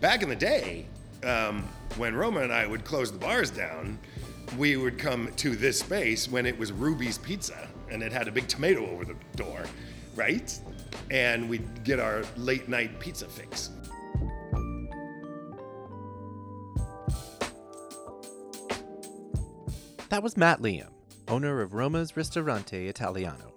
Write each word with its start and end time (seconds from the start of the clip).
Back 0.00 0.22
in 0.22 0.28
the 0.28 0.36
day, 0.36 0.86
um, 1.24 1.64
when 1.96 2.14
Roma 2.14 2.40
and 2.40 2.52
I 2.52 2.66
would 2.66 2.84
close 2.84 3.10
the 3.10 3.18
bars 3.18 3.50
down, 3.50 3.98
we 4.56 4.76
would 4.76 4.96
come 4.96 5.32
to 5.36 5.56
this 5.56 5.80
space 5.80 6.28
when 6.28 6.46
it 6.46 6.56
was 6.56 6.70
Ruby's 6.70 7.18
Pizza 7.18 7.68
and 7.90 8.02
it 8.02 8.12
had 8.12 8.28
a 8.28 8.32
big 8.32 8.46
tomato 8.46 8.88
over 8.88 9.04
the 9.04 9.16
door, 9.34 9.64
right? 10.14 10.56
And 11.10 11.48
we'd 11.48 11.82
get 11.82 11.98
our 11.98 12.22
late 12.36 12.68
night 12.68 13.00
pizza 13.00 13.26
fix. 13.26 13.70
That 20.10 20.22
was 20.22 20.36
Matt 20.36 20.60
Liam, 20.60 20.90
owner 21.26 21.60
of 21.60 21.74
Roma's 21.74 22.16
Ristorante 22.16 22.88
Italiano. 22.88 23.52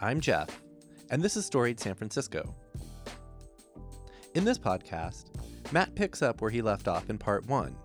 I'm 0.00 0.20
Jeff, 0.20 0.62
and 1.10 1.20
this 1.20 1.36
is 1.36 1.44
Storied 1.44 1.80
San 1.80 1.94
Francisco. 1.94 2.54
In 4.34 4.44
this 4.44 4.58
podcast, 4.58 5.26
Matt 5.70 5.94
picks 5.94 6.20
up 6.20 6.40
where 6.40 6.50
he 6.50 6.60
left 6.60 6.88
off 6.88 7.08
in 7.08 7.18
part 7.18 7.46
one, 7.46 7.76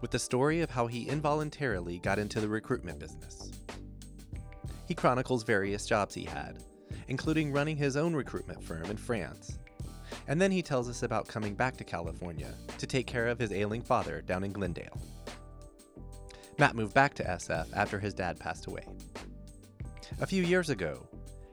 with 0.00 0.12
the 0.12 0.20
story 0.20 0.60
of 0.60 0.70
how 0.70 0.86
he 0.86 1.08
involuntarily 1.08 1.98
got 1.98 2.16
into 2.16 2.40
the 2.40 2.48
recruitment 2.48 3.00
business. 3.00 3.50
He 4.86 4.94
chronicles 4.94 5.42
various 5.42 5.86
jobs 5.86 6.14
he 6.14 6.24
had, 6.24 6.62
including 7.08 7.50
running 7.50 7.76
his 7.76 7.96
own 7.96 8.14
recruitment 8.14 8.62
firm 8.62 8.84
in 8.84 8.96
France. 8.96 9.58
And 10.28 10.40
then 10.40 10.52
he 10.52 10.62
tells 10.62 10.88
us 10.88 11.02
about 11.02 11.26
coming 11.26 11.56
back 11.56 11.76
to 11.78 11.84
California 11.84 12.54
to 12.78 12.86
take 12.86 13.08
care 13.08 13.26
of 13.26 13.40
his 13.40 13.50
ailing 13.50 13.82
father 13.82 14.22
down 14.22 14.44
in 14.44 14.52
Glendale. 14.52 15.02
Matt 16.56 16.76
moved 16.76 16.94
back 16.94 17.14
to 17.14 17.24
SF 17.24 17.66
after 17.74 17.98
his 17.98 18.14
dad 18.14 18.38
passed 18.38 18.68
away. 18.68 18.86
A 20.20 20.26
few 20.26 20.44
years 20.44 20.70
ago, 20.70 21.08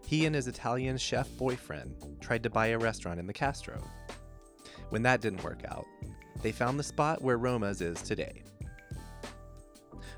he 0.05 0.27
and 0.27 0.35
his 0.35 0.47
Italian 0.47 0.97
chef 0.97 1.27
boyfriend 1.37 1.95
tried 2.21 2.43
to 2.43 2.51
buy 2.51 2.67
a 2.67 2.77
restaurant 2.77 3.19
in 3.19 3.25
the 3.25 3.33
Castro. 3.33 3.81
When 4.89 5.03
that 5.03 5.21
didn't 5.21 5.43
work 5.43 5.63
out, 5.67 5.85
they 6.41 6.51
found 6.51 6.79
the 6.79 6.83
spot 6.83 7.21
where 7.21 7.37
Roma's 7.37 7.81
is 7.81 8.01
today. 8.01 8.43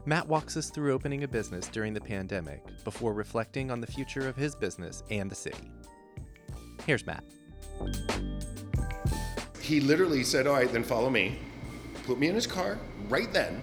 Matt 0.06 0.28
walks 0.28 0.58
us 0.58 0.70
through 0.70 0.94
opening 0.94 1.24
a 1.24 1.28
business 1.28 1.68
during 1.68 1.94
the 1.94 2.02
pandemic 2.02 2.64
before 2.84 3.14
reflecting 3.14 3.70
on 3.72 3.82
the 3.82 3.88
future 3.88 4.28
of 4.28 4.36
his 4.36 4.56
business 4.56 5.04
and 5.10 5.30
the 5.30 5.36
city. 5.36 5.72
Here's 6.86 7.06
Matt. 7.06 7.24
He 9.62 9.80
literally 9.80 10.24
said, 10.24 10.48
All 10.48 10.54
right, 10.54 10.72
then 10.72 10.84
follow 10.84 11.10
me. 11.10 11.38
Put 12.06 12.18
me 12.18 12.28
in 12.28 12.36
his 12.36 12.48
car 12.48 12.80
right 13.08 13.32
then. 13.32 13.62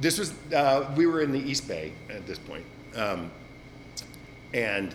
This 0.00 0.18
was, 0.18 0.34
uh, 0.52 0.92
we 0.96 1.06
were 1.06 1.22
in 1.22 1.32
the 1.32 1.38
East 1.40 1.66
Bay 1.66 1.92
at 2.10 2.26
this 2.26 2.38
point. 2.38 2.66
Um, 2.94 3.30
and 4.52 4.94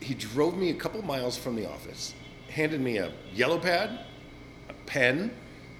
he 0.00 0.14
drove 0.14 0.56
me 0.56 0.70
a 0.70 0.74
couple 0.74 1.02
miles 1.02 1.36
from 1.36 1.56
the 1.56 1.68
office, 1.68 2.14
handed 2.48 2.80
me 2.80 2.98
a 2.98 3.12
yellow 3.32 3.58
pad, 3.58 4.04
pen, 4.88 5.30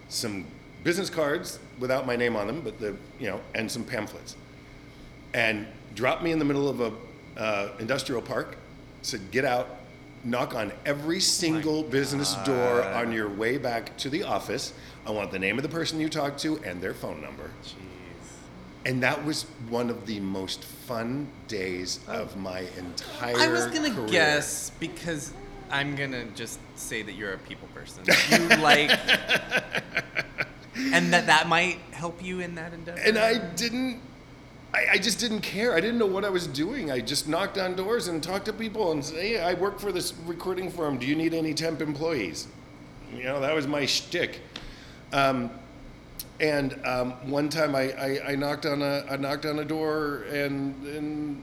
some 0.09 0.45
business 0.85 1.11
cards 1.11 1.59
without 1.81 2.07
my 2.07 2.15
name 2.15 2.37
on 2.37 2.47
them, 2.47 2.61
but 2.61 2.79
the 2.79 2.95
you 3.19 3.27
know, 3.27 3.41
and 3.55 3.71
some 3.71 3.83
pamphlets, 3.83 4.37
and 5.35 5.67
dropped 5.95 6.23
me 6.23 6.31
in 6.31 6.39
the 6.39 6.45
middle 6.45 6.69
of 6.69 6.81
a 6.81 6.93
uh, 7.37 7.73
industrial 7.81 8.23
park. 8.23 8.57
Said, 9.03 9.31
"Get 9.31 9.45
out, 9.45 9.69
knock 10.25 10.55
on 10.55 10.73
every 10.85 11.21
single 11.21 11.83
business 11.83 12.35
door 12.45 12.85
on 12.85 13.11
your 13.11 13.29
way 13.29 13.59
back 13.59 13.97
to 13.99 14.11
the 14.11 14.23
office. 14.23 14.73
I 15.07 15.11
want 15.11 15.31
the 15.31 15.39
name 15.39 15.59
of 15.59 15.63
the 15.63 15.69
person 15.69 15.99
you 16.01 16.09
talked 16.09 16.39
to 16.41 16.59
and 16.63 16.81
their 16.81 16.95
phone 16.95 17.21
number." 17.21 17.51
Jeez. 17.65 17.75
And 18.85 19.03
that 19.03 19.25
was 19.25 19.45
one 19.69 19.91
of 19.91 20.07
the 20.07 20.21
most 20.21 20.65
fun 20.65 21.29
days 21.49 22.01
of 22.07 22.37
my 22.37 22.65
entire. 22.77 23.37
I 23.37 23.49
was 23.49 23.67
gonna 23.67 23.95
career. 23.95 24.09
guess 24.09 24.71
because 24.79 25.33
I'm 25.71 25.95
gonna 25.95 26.25
just 26.35 26.59
say 26.77 27.03
that 27.03 27.13
you're 27.13 27.35
a 27.35 27.39
people 27.39 27.69
person. 27.75 28.05
You 28.31 28.57
like, 28.63 28.91
and 30.77 31.13
that 31.13 31.27
that 31.27 31.49
might 31.49 31.79
help 31.93 32.23
you 32.23 32.41
in 32.41 32.55
that 32.55 32.73
endeavor. 32.73 32.99
And 32.99 33.19
I 33.19 33.39
didn't. 33.39 34.01
I, 34.73 34.85
I 34.93 34.99
just 34.99 35.19
didn't 35.19 35.41
care. 35.41 35.75
I 35.75 35.81
didn't 35.81 35.99
know 35.99 36.07
what 36.07 36.25
I 36.25 36.31
was 36.31 36.47
doing. 36.47 36.91
I 36.91 37.01
just 37.01 37.27
knocked 37.27 37.57
on 37.57 37.75
doors 37.75 38.09
and 38.09 38.23
talked 38.23 38.45
to 38.47 38.53
people 38.53 38.93
and 38.93 39.05
say, 39.05 39.31
"Hey, 39.31 39.41
I 39.41 39.55
work 39.55 39.79
for 39.79 39.93
this 39.93 40.15
recruiting 40.27 40.71
firm. 40.71 40.99
Do 40.99 41.07
you 41.07 41.17
need 41.17 41.35
any 41.35 41.55
temp 41.55 41.81
employees?" 41.81 42.49
You 43.15 43.25
know, 43.25 43.41
that 43.41 43.55
was 43.55 43.67
my 43.67 43.87
shtick. 43.87 44.41
Um, 45.13 45.51
and 46.41 46.79
um, 46.87 47.31
one 47.31 47.49
time, 47.49 47.75
I, 47.75 47.93
I, 47.93 48.33
I 48.33 48.35
knocked 48.37 48.67
on 48.67 48.83
a 48.83 49.05
I 49.11 49.17
knocked 49.17 49.47
on 49.47 49.59
a 49.59 49.65
door, 49.65 50.25
and 50.31 50.87
and 50.87 51.43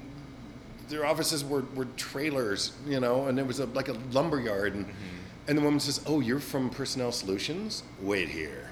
their 0.89 1.05
offices 1.05 1.43
were, 1.43 1.63
were 1.75 1.85
trailers, 1.97 2.73
you 2.87 2.99
know, 2.99 3.27
and 3.27 3.39
it 3.39 3.45
was 3.45 3.59
a, 3.59 3.65
like 3.67 3.87
a 3.87 3.93
lumber 4.11 4.39
yard, 4.39 4.75
and 4.75 4.85
and 5.47 5.57
the 5.57 5.61
woman 5.61 5.79
says, 5.79 6.01
"Oh, 6.07 6.19
you're 6.19 6.39
from 6.39 6.69
Personnel 6.69 7.11
Solutions? 7.11 7.83
Wait 8.01 8.29
here." 8.29 8.71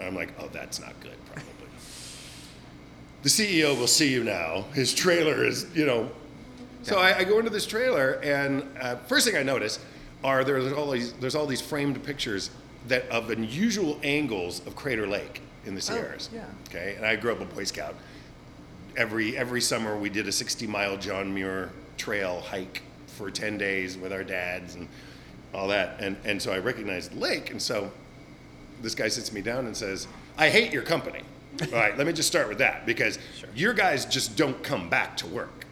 I'm 0.00 0.14
like, 0.14 0.30
"Oh, 0.40 0.48
that's 0.52 0.80
not 0.80 0.98
good, 1.00 1.16
probably." 1.26 1.50
the 3.22 3.28
CEO 3.30 3.78
will 3.78 3.86
see 3.86 4.12
you 4.12 4.22
now. 4.22 4.64
His 4.74 4.92
trailer 4.92 5.44
is, 5.44 5.66
you 5.74 5.86
know. 5.86 6.10
So 6.82 6.98
I, 6.98 7.18
I 7.18 7.24
go 7.24 7.38
into 7.38 7.50
this 7.50 7.66
trailer, 7.66 8.20
and 8.22 8.64
uh, 8.80 8.96
first 8.96 9.26
thing 9.26 9.36
I 9.36 9.42
notice 9.42 9.78
are 10.22 10.44
there's 10.44 10.72
all 10.72 10.90
these 10.90 11.12
there's 11.14 11.34
all 11.34 11.46
these 11.46 11.60
framed 11.60 12.02
pictures 12.04 12.50
that 12.88 13.08
of 13.08 13.30
unusual 13.30 13.98
angles 14.02 14.66
of 14.66 14.76
Crater 14.76 15.06
Lake 15.06 15.40
in 15.64 15.74
the 15.74 15.80
Sierras. 15.80 16.28
yeah. 16.32 16.44
Okay, 16.68 16.94
and 16.96 17.06
I 17.06 17.16
grew 17.16 17.32
up 17.32 17.40
a 17.40 17.46
Boy 17.46 17.64
Scout. 17.64 17.94
Every 18.96 19.36
every 19.36 19.60
summer 19.60 19.96
we 19.96 20.08
did 20.08 20.28
a 20.28 20.32
60 20.32 20.66
mile 20.66 20.96
John 20.96 21.34
Muir 21.34 21.70
Trail 21.96 22.40
hike 22.40 22.82
for 23.06 23.30
10 23.30 23.58
days 23.58 23.96
with 23.96 24.12
our 24.12 24.24
dads 24.24 24.74
and 24.74 24.88
all 25.52 25.68
that, 25.68 26.00
and 26.00 26.16
and 26.24 26.40
so 26.40 26.52
I 26.52 26.58
recognized 26.58 27.12
the 27.12 27.18
lake, 27.18 27.50
and 27.50 27.60
so 27.60 27.90
this 28.84 28.94
guy 28.94 29.08
sits 29.08 29.32
me 29.32 29.40
down 29.40 29.66
and 29.66 29.76
says, 29.76 30.06
I 30.36 30.48
hate 30.50 30.72
your 30.72 30.82
company. 30.82 31.22
All 31.62 31.78
right, 31.78 31.96
let 31.96 32.06
me 32.06 32.12
just 32.12 32.28
start 32.28 32.48
with 32.48 32.58
that 32.58 32.84
because 32.86 33.18
your 33.54 33.72
guys 33.72 34.06
just 34.06 34.36
don't 34.36 34.60
come 34.62 34.88
back 34.88 35.16
to 35.18 35.26
work. 35.26 35.64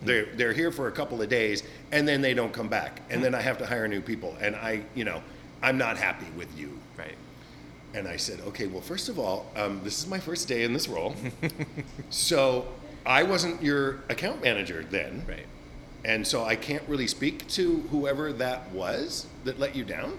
Hmm. 0.00 0.06
They're, 0.06 0.26
they're 0.34 0.52
here 0.52 0.72
for 0.72 0.88
a 0.88 0.92
couple 0.92 1.20
of 1.20 1.28
days 1.28 1.62
and 1.92 2.08
then 2.08 2.20
they 2.20 2.34
don't 2.34 2.52
come 2.52 2.68
back. 2.68 3.00
And 3.10 3.18
hmm. 3.18 3.24
then 3.24 3.34
I 3.34 3.40
have 3.40 3.58
to 3.58 3.66
hire 3.66 3.86
new 3.86 4.00
people. 4.00 4.36
And 4.40 4.56
I, 4.56 4.82
you 4.94 5.04
know, 5.04 5.22
I'm 5.62 5.78
not 5.78 5.96
happy 5.96 6.26
with 6.36 6.58
you. 6.58 6.78
right. 6.98 7.16
And 7.96 8.06
I 8.06 8.18
said, 8.18 8.40
okay, 8.48 8.66
well, 8.66 8.82
first 8.82 9.08
of 9.08 9.18
all, 9.18 9.46
um, 9.56 9.80
this 9.82 9.98
is 9.98 10.06
my 10.06 10.20
first 10.20 10.48
day 10.48 10.64
in 10.64 10.74
this 10.74 10.86
role. 10.86 11.16
so 12.10 12.68
I 13.06 13.22
wasn't 13.22 13.62
your 13.62 14.00
account 14.10 14.42
manager 14.42 14.84
then. 14.90 15.24
Right. 15.26 15.46
And 16.04 16.24
so 16.24 16.44
I 16.44 16.56
can't 16.56 16.86
really 16.88 17.06
speak 17.06 17.48
to 17.48 17.80
whoever 17.90 18.34
that 18.34 18.70
was 18.70 19.26
that 19.44 19.58
let 19.58 19.74
you 19.74 19.82
down. 19.82 20.18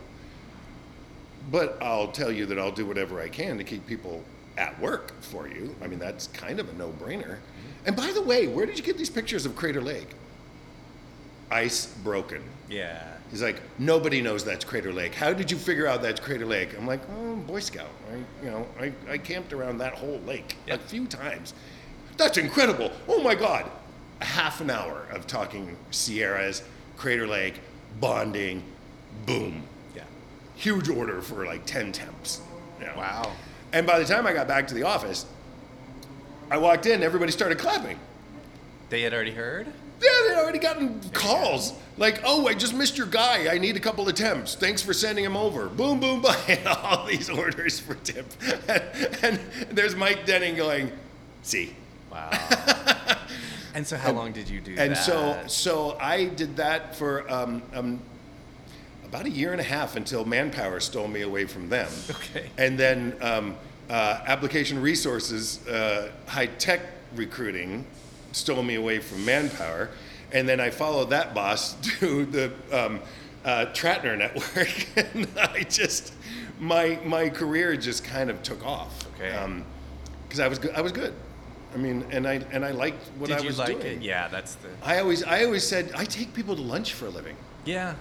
But 1.52 1.78
I'll 1.80 2.12
tell 2.12 2.32
you 2.32 2.48
that 2.48 2.58
I'll 2.58 2.72
do 2.72 2.86
whatever 2.86 3.22
I 3.22 3.30
can 3.30 3.60
to 3.60 3.64
keep 3.64 3.86
people 3.86 4.24
at 4.58 4.78
work 4.82 5.14
for 5.22 5.48
you. 5.48 5.76
I 5.80 5.86
mean, 5.88 6.00
that's 6.00 6.28
kind 6.28 6.60
of 6.60 6.68
a 6.70 6.74
no 6.74 6.90
brainer. 6.90 7.38
And 7.86 7.96
by 7.96 8.12
the 8.12 8.24
way, 8.24 8.48
where 8.48 8.66
did 8.66 8.80
you 8.80 8.84
get 8.84 8.98
these 8.98 9.12
pictures 9.12 9.46
of 9.46 9.56
Crater 9.56 9.82
Lake? 9.82 10.10
Ice 11.52 11.86
broken. 12.04 12.42
Yeah. 12.70 13.17
He's 13.30 13.42
like, 13.42 13.62
nobody 13.78 14.22
knows 14.22 14.46
that's 14.46 14.64
Crater 14.64 14.94
Lake. 14.94 15.14
How 15.14 15.34
did 15.34 15.52
you 15.52 15.58
figure 15.58 15.86
out 15.88 16.02
that's 16.02 16.20
Crater 16.20 16.46
Lake? 16.46 16.78
I'm 16.78 16.88
like, 16.88 17.02
oh, 17.12 17.34
I'm 17.34 17.44
Boy 17.44 17.60
Scout. 17.60 17.90
I, 18.12 18.16
you 18.46 18.52
know, 18.52 18.66
I, 18.80 18.94
I 19.10 19.18
camped 19.18 19.52
around 19.52 19.80
that 19.80 19.94
whole 19.96 20.20
lake 20.26 20.56
Yeah. 20.66 20.76
a 20.76 20.78
few 20.78 21.06
times. 21.08 21.54
That's 22.16 22.38
incredible. 22.38 22.92
Oh 23.08 23.22
my 23.22 23.36
God. 23.36 23.70
A 24.22 24.26
half 24.26 24.62
an 24.62 24.70
hour 24.70 25.06
of 25.12 25.28
talking 25.28 25.76
Sierras, 25.92 26.64
Crater 26.96 27.28
Lake, 27.28 27.60
bonding, 28.00 28.64
boom. 29.26 29.64
Yeah. 29.96 30.04
Huge 30.56 30.88
order 30.90 31.22
for 31.22 31.46
like 31.46 31.66
10 31.66 31.92
temps. 31.92 32.42
you 32.80 32.86
know. 32.86 32.94
Wow. 32.96 33.34
And 33.74 33.86
by 33.86 34.00
the 34.00 34.06
time 34.06 34.26
I 34.26 34.32
got 34.34 34.48
back 34.48 34.68
to 34.70 34.74
the 34.74 34.84
office, 34.84 35.26
I 36.50 36.58
walked 36.58 36.86
in, 36.86 37.04
everybody 37.04 37.32
started 37.34 37.60
clapping. 37.60 38.00
They 38.90 39.02
had 39.02 39.14
already 39.14 39.32
heard. 39.32 39.68
Yeah, 40.02 40.10
they'd 40.28 40.36
already 40.36 40.60
gotten 40.60 41.02
calls 41.12 41.74
like, 41.98 42.22
"Oh, 42.24 42.48
I 42.48 42.54
just 42.54 42.74
missed 42.74 42.98
your 42.98 43.08
guy. 43.08 43.54
I 43.54 43.58
need 43.58 43.76
a 43.76 43.80
couple 43.80 44.08
of 44.08 44.16
temps. 44.16 44.56
Thanks 44.56 44.82
for 44.82 44.94
sending 44.94 45.26
him 45.26 45.36
over." 45.36 45.68
Boom, 45.68 46.00
boom, 46.00 46.22
boom. 46.24 46.36
And 46.48 46.68
all 46.68 47.06
these 47.06 47.30
orders 47.30 47.80
for 47.80 47.96
tip. 47.96 48.26
And, 48.68 48.82
and 49.24 49.40
there's 49.72 49.96
Mike 49.96 50.26
Denning 50.26 50.56
going, 50.56 50.92
"See." 51.44 51.76
Wow. 52.12 52.30
and 53.74 53.86
so, 53.86 53.98
how 53.98 54.12
long 54.12 54.32
did 54.32 54.50
you 54.50 54.62
do 54.62 54.76
that? 54.76 54.82
And 54.82 54.96
that? 54.96 55.04
so, 55.04 55.44
so 55.48 55.98
I 56.00 56.26
did 56.26 56.58
that 56.58 56.96
for 56.96 57.30
um, 57.32 57.62
um, 57.74 58.00
about 59.06 59.26
a 59.26 59.30
year 59.30 59.52
and 59.52 59.62
a 59.62 59.64
half 59.64 59.96
until 59.96 60.26
Manpower 60.26 60.80
stole 60.80 61.08
me 61.08 61.22
away 61.22 61.46
from 61.46 61.70
them. 61.70 61.90
Okay. 62.10 62.50
And 62.58 62.78
then 62.78 63.16
um, 63.22 63.56
uh, 63.90 64.22
Application 64.26 64.82
Resources, 64.82 65.66
uh, 65.68 66.12
high 66.26 66.48
tech 66.48 66.82
recruiting, 67.16 67.86
stole 68.32 68.64
me 68.64 68.76
away 68.76 69.00
from 69.00 69.26
Manpower. 69.26 69.90
And 70.32 70.48
then 70.48 70.60
I 70.60 70.70
followed 70.70 71.10
that 71.12 71.34
boss 71.34 71.74
to 72.00 72.26
the 72.26 72.52
um, 72.72 73.00
uh, 73.46 73.68
Tratner 73.68 74.18
network, 74.18 74.88
and 75.16 75.28
I 75.40 75.64
just 75.64 76.14
my 76.60 77.00
my 77.06 77.30
career 77.30 77.78
just 77.78 78.04
kind 78.04 78.30
of 78.30 78.44
took 78.44 78.66
off. 78.66 79.06
Okay. 79.16 79.64
Because 80.28 80.40
I 80.42 80.48
was 80.48 80.60
good. 80.60 80.72
I 80.72 80.82
was 80.82 80.92
good. 80.92 81.14
I 81.74 81.78
mean, 81.78 82.06
and 82.12 82.28
I 82.28 82.42
and 82.52 82.66
I 82.66 82.72
liked 82.72 83.08
what 83.18 83.28
did 83.28 83.38
I 83.38 83.42
you 83.42 83.48
was 83.48 83.60
like 83.60 83.82
doing. 83.82 83.98
it? 83.98 84.02
Yeah, 84.02 84.28
that's 84.28 84.56
the. 84.56 84.70
I 84.84 85.00
always 85.00 85.24
I 85.24 85.46
always 85.46 85.66
said 85.66 85.92
I 85.96 86.04
take 86.04 86.34
people 86.34 86.56
to 86.56 86.62
lunch 86.62 86.94
for 86.94 87.06
a 87.06 87.10
living. 87.10 87.38
Yeah. 87.66 87.96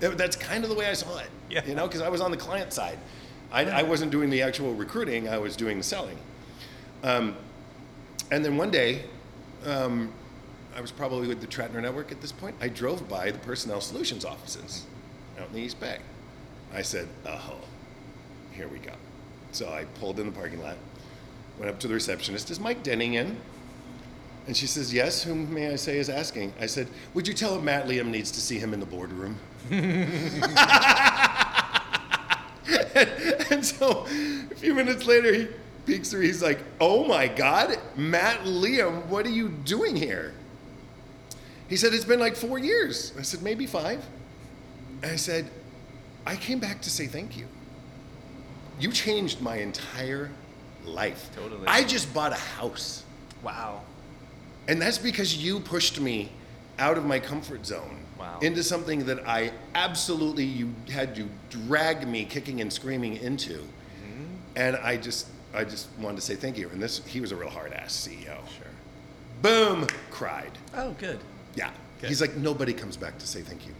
That's 0.00 0.36
kind 0.36 0.64
of 0.64 0.70
the 0.70 0.76
way 0.76 0.86
I 0.86 0.94
saw 0.94 1.18
it. 1.18 1.28
Yeah. 1.50 1.64
You 1.66 1.74
know, 1.74 1.86
because 1.86 2.00
I 2.00 2.08
was 2.08 2.20
on 2.20 2.30
the 2.30 2.36
client 2.36 2.72
side. 2.72 2.98
I, 3.52 3.64
I 3.66 3.82
wasn't 3.82 4.10
doing 4.10 4.30
the 4.30 4.42
actual 4.42 4.74
recruiting, 4.74 5.28
I 5.28 5.38
was 5.38 5.56
doing 5.56 5.78
the 5.78 5.84
selling. 5.84 6.18
Um, 7.04 7.36
and 8.32 8.44
then 8.44 8.56
one 8.56 8.70
day, 8.70 9.04
um, 9.64 10.12
I 10.76 10.80
was 10.80 10.90
probably 10.90 11.28
with 11.28 11.40
the 11.40 11.46
Tratner 11.46 11.80
Network 11.80 12.10
at 12.10 12.20
this 12.20 12.32
point. 12.32 12.56
I 12.60 12.68
drove 12.68 13.08
by 13.08 13.30
the 13.30 13.38
Personnel 13.38 13.80
Solutions 13.80 14.24
offices 14.24 14.86
out 15.38 15.48
in 15.48 15.54
the 15.54 15.60
East 15.60 15.80
Bay. 15.80 15.98
I 16.72 16.82
said, 16.82 17.08
oh, 17.26 17.56
here 18.52 18.68
we 18.68 18.78
go. 18.78 18.92
So 19.52 19.68
I 19.68 19.84
pulled 20.00 20.18
in 20.18 20.26
the 20.26 20.32
parking 20.32 20.60
lot, 20.62 20.76
went 21.58 21.70
up 21.70 21.78
to 21.80 21.88
the 21.88 21.94
receptionist. 21.94 22.50
Is 22.50 22.58
Mike 22.58 22.82
Denning 22.82 23.14
in? 23.14 23.36
And 24.46 24.56
she 24.56 24.66
says, 24.66 24.92
Yes, 24.92 25.22
whom 25.22 25.52
may 25.54 25.72
I 25.72 25.76
say 25.76 25.98
is 25.98 26.10
asking? 26.10 26.52
I 26.60 26.66
said, 26.66 26.88
Would 27.14 27.26
you 27.26 27.34
tell 27.34 27.56
him 27.56 27.64
Matt 27.64 27.86
Liam 27.86 28.08
needs 28.08 28.30
to 28.32 28.40
see 28.40 28.58
him 28.58 28.74
in 28.74 28.80
the 28.80 28.86
boardroom? 28.86 29.38
and 33.50 33.64
so 33.64 34.06
a 34.06 34.54
few 34.56 34.74
minutes 34.74 35.06
later, 35.06 35.32
he 35.32 35.48
peeks 35.86 36.10
through. 36.10 36.22
He's 36.22 36.42
like, 36.42 36.58
Oh 36.80 37.04
my 37.04 37.28
God, 37.28 37.76
Matt 37.96 38.40
Liam, 38.40 39.06
what 39.06 39.26
are 39.26 39.30
you 39.30 39.48
doing 39.48 39.96
here? 39.96 40.34
He 41.68 41.76
said, 41.76 41.92
It's 41.94 42.04
been 42.04 42.20
like 42.20 42.36
four 42.36 42.58
years. 42.58 43.12
I 43.18 43.22
said, 43.22 43.42
Maybe 43.42 43.66
five. 43.66 44.04
And 45.02 45.12
I 45.12 45.16
said, 45.16 45.50
I 46.26 46.36
came 46.36 46.58
back 46.58 46.80
to 46.82 46.90
say 46.90 47.06
thank 47.06 47.36
you. 47.36 47.46
You 48.80 48.90
changed 48.90 49.40
my 49.40 49.56
entire 49.58 50.30
life. 50.84 51.30
Totally. 51.36 51.66
I 51.66 51.84
just 51.84 52.12
bought 52.12 52.32
a 52.32 52.36
house. 52.36 53.04
Wow. 53.42 53.82
And 54.68 54.80
that's 54.80 54.98
because 54.98 55.36
you 55.36 55.60
pushed 55.60 56.00
me 56.00 56.32
out 56.78 56.96
of 56.96 57.04
my 57.04 57.18
comfort 57.18 57.66
zone 57.66 58.00
Wow. 58.18 58.38
into 58.42 58.62
something 58.62 59.04
that 59.06 59.28
I 59.28 59.52
absolutely 59.74 60.44
you 60.44 60.72
had 60.90 61.14
to 61.16 61.28
drag 61.50 62.06
me 62.06 62.24
kicking 62.24 62.60
and 62.60 62.72
screaming 62.72 63.16
into. 63.16 63.54
Mm-hmm. 63.54 64.24
And 64.56 64.76
I 64.76 64.96
just 64.96 65.26
I 65.54 65.64
just 65.64 65.88
wanted 65.98 66.16
to 66.16 66.22
say 66.22 66.34
thank 66.34 66.58
you. 66.58 66.68
And 66.70 66.82
this 66.82 67.04
he 67.06 67.20
was 67.20 67.32
a 67.32 67.36
real 67.36 67.50
hard 67.50 67.72
ass 67.72 67.92
CEO. 68.08 68.36
Sure. 68.56 68.66
Boom, 69.42 69.86
cried. 70.10 70.50
Oh, 70.74 70.92
good. 70.98 71.18
Yeah. 71.54 71.70
Good. 72.00 72.08
He's 72.08 72.20
like 72.20 72.34
nobody 72.36 72.72
comes 72.72 72.96
back 72.96 73.18
to 73.18 73.26
say 73.26 73.40
thank 73.42 73.66
you. 73.66 73.72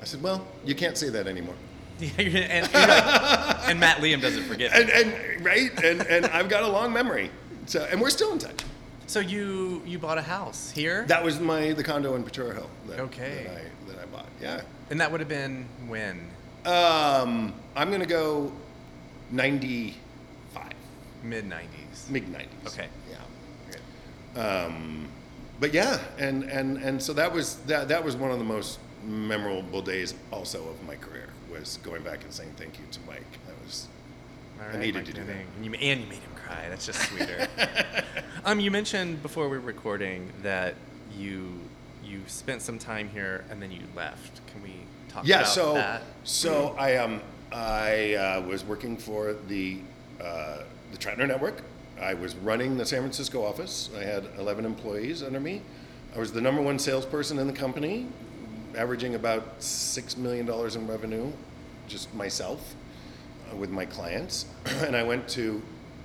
I 0.00 0.04
said, 0.04 0.22
"Well, 0.22 0.46
you 0.64 0.74
can't 0.74 0.96
say 0.96 1.08
that 1.10 1.26
anymore." 1.26 1.54
Yeah, 2.00 2.20
you're- 2.20 2.42
and, 2.44 2.68
and 2.72 3.80
Matt 3.80 3.96
Liam 3.98 4.20
doesn't 4.22 4.44
forget. 4.44 4.72
And 4.72 4.88
and 4.90 5.44
right? 5.44 5.72
And 5.82 6.02
and 6.06 6.26
I've 6.26 6.48
got 6.48 6.62
a 6.62 6.68
long 6.68 6.92
memory. 6.92 7.30
So 7.66 7.86
and 7.90 8.00
we're 8.00 8.10
still 8.10 8.30
in 8.32 8.38
touch. 8.38 8.60
So 9.08 9.18
you 9.18 9.82
you 9.84 9.98
bought 9.98 10.16
a 10.18 10.22
house 10.22 10.70
here, 10.70 11.04
That 11.08 11.24
was 11.24 11.40
my 11.40 11.72
the 11.72 11.82
condo 11.82 12.14
in 12.14 12.22
Ventura 12.22 12.54
Hill 12.54 12.70
that, 12.88 13.00
Okay. 13.00 13.46
that 13.48 13.56
I 13.56 13.92
that 13.92 14.02
I 14.02 14.06
bought. 14.06 14.26
Yeah. 14.40 14.60
and 14.90 15.00
that 15.00 15.10
would 15.10 15.18
have 15.20 15.28
been 15.28 15.66
when 15.88 16.30
Um, 16.64 17.52
I'm 17.74 17.90
gonna 17.90 18.06
go 18.06 18.52
95, 19.32 19.94
mid 21.22 21.44
'90s. 21.48 22.08
mid 22.10 22.24
90s. 22.32 22.46
Okay. 22.66 22.88
Yeah. 23.10 24.64
Um, 24.64 25.08
but 25.60 25.74
yeah, 25.74 25.98
and 26.18 26.44
and 26.44 26.78
and 26.78 27.02
so 27.02 27.12
that 27.14 27.32
was 27.32 27.56
that 27.66 27.88
that 27.88 28.04
was 28.04 28.16
one 28.16 28.30
of 28.30 28.38
the 28.38 28.44
most 28.44 28.78
memorable 29.04 29.82
days 29.82 30.14
also 30.30 30.68
of 30.68 30.82
my 30.86 30.94
career 30.96 31.28
was 31.50 31.78
going 31.82 32.02
back 32.02 32.22
and 32.24 32.32
saying 32.32 32.52
thank 32.56 32.78
you 32.78 32.84
to 32.90 33.00
Mike. 33.06 33.22
That 33.46 33.54
was 33.64 33.88
All 34.60 34.66
I 34.68 34.78
needed 34.78 34.94
Mike 34.96 35.04
to 35.06 35.12
do 35.12 35.24
that. 35.24 35.36
And 35.56 35.64
you, 35.64 35.72
and 35.74 36.00
you 36.00 36.06
made 36.06 36.18
him 36.18 36.32
cry. 36.36 36.66
That's 36.68 36.86
just 36.86 37.00
sweeter. 37.08 37.48
um, 38.44 38.60
you 38.60 38.70
mentioned 38.70 39.22
before 39.22 39.48
we 39.48 39.56
were 39.58 39.64
recording 39.64 40.30
that 40.42 40.74
you 41.16 41.58
you 42.04 42.20
spent 42.26 42.62
some 42.62 42.78
time 42.78 43.08
here 43.08 43.44
and 43.50 43.60
then 43.60 43.70
you 43.72 43.80
left. 43.96 44.40
Can 44.46 44.62
we 44.62 44.74
talk 45.08 45.26
yeah. 45.26 45.40
about 45.40 45.48
So 45.48 45.74
that? 45.74 46.00
Yeah, 46.02 46.06
so 46.24 46.50
so 46.50 46.76
I 46.78 46.96
um 46.96 47.20
I 47.50 48.14
uh, 48.14 48.42
was 48.42 48.64
working 48.64 48.96
for 48.96 49.34
the 49.48 49.78
uh, 50.20 50.62
the 50.92 50.98
Tratner 50.98 51.26
Network. 51.26 51.62
I 52.00 52.14
was 52.14 52.36
running 52.36 52.76
the 52.76 52.86
San 52.86 53.00
Francisco 53.00 53.44
office. 53.44 53.90
I 53.96 54.04
had 54.04 54.24
11 54.38 54.64
employees 54.64 55.22
under 55.22 55.40
me. 55.40 55.62
I 56.14 56.18
was 56.18 56.32
the 56.32 56.40
number 56.40 56.62
one 56.62 56.78
salesperson 56.78 57.38
in 57.38 57.46
the 57.46 57.52
company, 57.52 58.06
averaging 58.76 59.14
about 59.14 59.62
six 59.62 60.16
million 60.16 60.46
dollars 60.46 60.76
in 60.76 60.86
revenue, 60.86 61.32
just 61.86 62.12
myself, 62.14 62.74
uh, 63.50 63.56
with 63.56 63.70
my 63.70 63.84
clients. 63.84 64.46
and 64.84 64.96
I 64.96 65.02
went 65.02 65.28
to, 65.30 65.60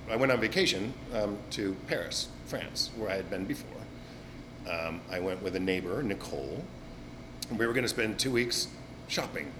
I 0.09 0.15
went 0.15 0.31
on 0.31 0.39
vacation 0.39 0.94
um, 1.13 1.38
to 1.51 1.75
Paris, 1.88 2.27
France, 2.45 2.89
where 2.97 3.09
I 3.09 3.15
had 3.15 3.30
been 3.30 3.45
before. 3.45 3.69
Um, 4.69 5.01
I 5.12 5.19
went 5.19 5.41
with 5.44 5.56
a 5.56 5.59
neighbor, 5.59 6.01
Nicole, 6.03 6.63
and 7.50 7.59
we 7.59 7.65
were 7.68 7.74
going 7.74 7.83
to 7.83 7.89
spend 7.89 8.19
two 8.19 8.31
weeks 8.31 8.68
shopping. 9.07 9.51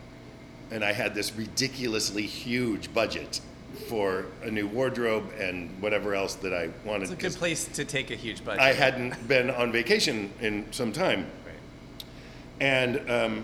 And 0.72 0.84
I 0.84 0.94
had 0.94 1.14
this 1.14 1.36
ridiculously 1.36 2.26
huge 2.26 2.94
budget 2.94 3.42
for 3.74 4.26
a 4.44 4.52
new 4.52 4.68
wardrobe 4.68 5.32
and 5.40 5.70
whatever 5.82 6.14
else 6.16 6.36
that 6.36 6.54
I 6.54 6.70
wanted. 6.86 7.04
It's 7.04 7.12
a 7.12 7.16
good 7.16 7.34
place 7.36 7.66
to 7.66 7.86
take 7.86 8.12
a 8.12 8.16
huge 8.16 8.44
budget. 8.46 8.62
I 8.62 8.74
hadn't 8.74 9.28
been 9.28 9.50
on 9.50 9.72
vacation 9.72 10.32
in 10.42 10.66
some 10.72 10.92
time. 10.92 11.26
Right. 11.46 12.04
And 12.60 13.10
um, 13.10 13.44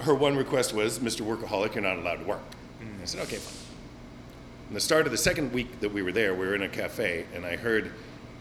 her 0.00 0.14
one 0.14 0.36
request 0.36 0.72
was, 0.72 0.98
Mr. 1.00 1.22
Workaholic, 1.22 1.74
you're 1.74 1.82
not 1.82 1.96
allowed 1.98 2.16
to 2.16 2.24
work. 2.24 2.42
I 2.80 3.04
said, 3.04 3.20
okay, 3.22 3.36
fine. 3.36 3.54
In 4.68 4.74
the 4.74 4.80
start 4.80 5.06
of 5.06 5.12
the 5.12 5.18
second 5.18 5.52
week 5.52 5.80
that 5.80 5.92
we 5.92 6.02
were 6.02 6.12
there, 6.12 6.34
we 6.34 6.46
were 6.46 6.54
in 6.54 6.62
a 6.62 6.68
cafe, 6.68 7.24
and 7.34 7.44
I 7.46 7.56
heard 7.56 7.90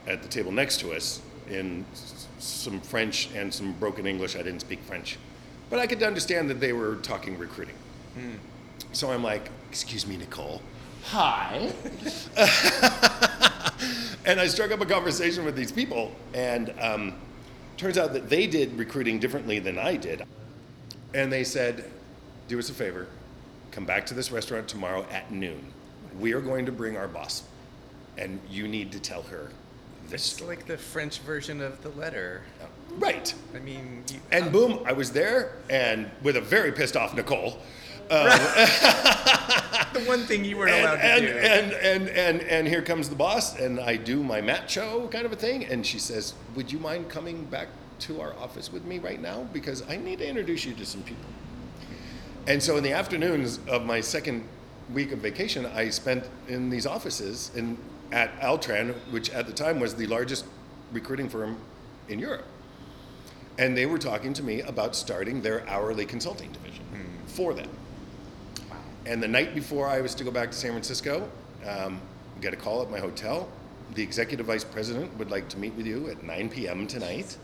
at 0.07 0.21
the 0.21 0.27
table 0.27 0.51
next 0.51 0.79
to 0.81 0.91
us 0.93 1.21
in 1.49 1.85
s- 1.93 2.27
some 2.39 2.81
French 2.81 3.29
and 3.33 3.53
some 3.53 3.71
broken 3.73 4.05
English. 4.05 4.35
I 4.35 4.39
didn't 4.43 4.59
speak 4.59 4.81
French, 4.81 5.17
but 5.69 5.79
I 5.79 5.87
could 5.87 6.03
understand 6.03 6.49
that 6.49 6.59
they 6.59 6.73
were 6.73 6.97
talking 6.97 7.37
recruiting. 7.37 7.75
So 8.91 9.11
I'm 9.11 9.23
like, 9.23 9.49
excuse 9.69 10.05
me, 10.05 10.17
Nicole. 10.17 10.61
Hi. 11.09 11.71
and 14.25 14.39
I 14.39 14.47
struck 14.47 14.71
up 14.71 14.81
a 14.81 14.85
conversation 14.85 15.45
with 15.45 15.55
these 15.55 15.71
people, 15.71 16.11
and 16.33 16.73
um, 16.81 17.13
turns 17.77 17.97
out 17.97 18.11
that 18.13 18.29
they 18.29 18.45
did 18.45 18.77
recruiting 18.77 19.17
differently 19.19 19.59
than 19.59 19.77
I 19.79 19.95
did. 19.95 20.23
And 21.13 21.31
they 21.31 21.45
said, 21.45 21.89
do 22.49 22.59
us 22.59 22.69
a 22.69 22.73
favor, 22.73 23.07
come 23.71 23.85
back 23.85 24.05
to 24.07 24.13
this 24.13 24.31
restaurant 24.31 24.67
tomorrow 24.67 25.05
at 25.11 25.31
noon. 25.31 25.65
We 26.19 26.33
are 26.33 26.41
going 26.41 26.65
to 26.65 26.71
bring 26.73 26.97
our 26.97 27.07
boss, 27.07 27.43
and 28.17 28.39
you 28.49 28.67
need 28.67 28.91
to 28.91 28.99
tell 28.99 29.21
her 29.23 29.49
this 30.09 30.21
It's 30.25 30.35
story. 30.37 30.57
like 30.57 30.65
the 30.65 30.77
French 30.77 31.19
version 31.19 31.61
of 31.61 31.81
the 31.83 31.89
letter. 31.89 32.41
right. 32.97 33.33
I 33.55 33.59
mean, 33.59 34.03
you, 34.11 34.19
And 34.31 34.51
boom, 34.51 34.79
I 34.85 34.91
was 34.91 35.11
there, 35.11 35.53
and 35.69 36.11
with 36.21 36.35
a 36.35 36.41
very 36.41 36.73
pissed 36.73 36.97
off 36.97 37.13
Nicole. 37.13 37.59
Uh, 38.09 39.85
the 39.93 40.01
one 40.01 40.25
thing 40.25 40.45
you 40.45 40.57
weren't 40.57 40.71
and, 40.71 40.85
allowed 40.85 40.95
to 40.95 41.05
and, 41.05 41.21
do. 41.25 41.33
and, 41.33 41.71
and, 41.73 42.09
and, 42.09 42.41
and 42.41 42.67
here 42.67 42.81
comes 42.81 43.09
the 43.09 43.15
boss, 43.15 43.59
and 43.59 43.79
I 43.79 43.95
do 43.95 44.23
my 44.23 44.41
macho 44.41 45.07
kind 45.07 45.25
of 45.25 45.33
a 45.33 45.35
thing, 45.35 45.65
and 45.65 45.85
she 45.85 45.99
says, 45.99 46.33
Would 46.55 46.71
you 46.71 46.79
mind 46.79 47.09
coming 47.09 47.45
back 47.45 47.67
to 47.99 48.21
our 48.21 48.33
office 48.35 48.71
with 48.71 48.85
me 48.85 48.99
right 48.99 49.21
now? 49.21 49.47
Because 49.53 49.83
I 49.89 49.97
need 49.97 50.19
to 50.19 50.27
introduce 50.27 50.65
you 50.65 50.73
to 50.75 50.85
some 50.85 51.03
people. 51.03 51.29
And 52.47 52.63
so 52.63 52.77
in 52.77 52.83
the 52.83 52.93
afternoons 52.93 53.59
of 53.67 53.85
my 53.85 53.99
second 53.99 54.47
week 54.93 55.11
of 55.11 55.19
vacation, 55.19 55.65
I 55.65 55.89
spent 55.89 56.23
in 56.47 56.69
these 56.69 56.85
offices 56.85 57.51
in, 57.55 57.77
at 58.11 58.39
Altran, 58.39 58.93
which 59.11 59.29
at 59.31 59.47
the 59.47 59.53
time 59.53 59.79
was 59.79 59.95
the 59.95 60.07
largest 60.07 60.45
recruiting 60.93 61.27
firm 61.27 61.57
in 62.07 62.19
Europe. 62.19 62.45
And 63.57 63.75
they 63.75 63.85
were 63.85 63.97
talking 63.97 64.33
to 64.33 64.43
me 64.43 64.61
about 64.61 64.95
starting 64.95 65.41
their 65.41 65.67
hourly 65.67 66.05
consulting 66.05 66.51
division 66.51 66.85
hmm. 66.85 67.27
for 67.27 67.53
them. 67.53 67.69
And 69.07 69.23
the 69.23 69.27
night 69.27 69.55
before 69.55 69.87
I 69.87 70.01
was 70.01 70.13
to 70.15 70.25
go 70.25 70.31
back 70.31 70.51
to 70.51 70.57
San 70.57 70.71
Francisco, 70.71 71.29
um, 71.65 72.01
I 72.37 72.41
got 72.41 72.53
a 72.53 72.57
call 72.57 72.81
at 72.81 72.91
my 72.91 72.99
hotel. 72.99 73.47
The 73.95 74.03
executive 74.03 74.45
vice 74.45 74.65
president 74.65 75.17
would 75.17 75.31
like 75.31 75.47
to 75.49 75.57
meet 75.57 75.73
with 75.75 75.87
you 75.87 76.09
at 76.09 76.23
9 76.23 76.49
p.m. 76.49 76.87
tonight. 76.87 77.37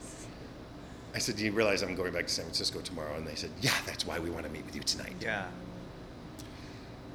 I 1.16 1.20
said, 1.20 1.38
Do 1.38 1.46
you 1.46 1.54
realize 1.54 1.82
I'm 1.82 1.96
going 1.96 2.12
back 2.12 2.28
to 2.28 2.34
San 2.34 2.44
Francisco 2.44 2.82
tomorrow? 2.82 3.16
And 3.16 3.26
they 3.26 3.36
said, 3.36 3.50
Yeah, 3.62 3.72
that's 3.86 4.06
why 4.06 4.20
we 4.20 4.30
want 4.30 4.46
to 4.46 4.52
meet 4.52 4.66
with 4.66 4.76
you 4.76 4.82
tonight. 4.82 5.16
yeah. 5.22 5.46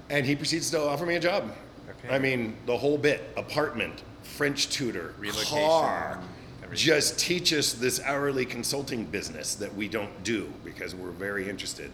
And 0.08 0.24
he 0.24 0.34
proceeds 0.34 0.70
to 0.70 0.80
offer 0.80 1.04
me 1.04 1.16
a 1.16 1.20
job. 1.20 1.52
Okay. 1.90 2.14
I 2.14 2.18
mean, 2.18 2.56
the 2.64 2.76
whole 2.76 2.96
bit 2.96 3.22
apartment, 3.36 4.02
French 4.22 4.70
tutor, 4.70 5.14
Relocation, 5.18 5.58
car. 5.58 6.20
everything. 6.62 6.86
Just 6.86 7.18
teach 7.18 7.52
us 7.52 7.74
this 7.74 8.00
hourly 8.00 8.46
consulting 8.46 9.04
business 9.04 9.54
that 9.56 9.74
we 9.74 9.88
don't 9.88 10.22
do 10.24 10.50
because 10.64 10.94
we're 10.94 11.10
very 11.10 11.50
interested. 11.50 11.90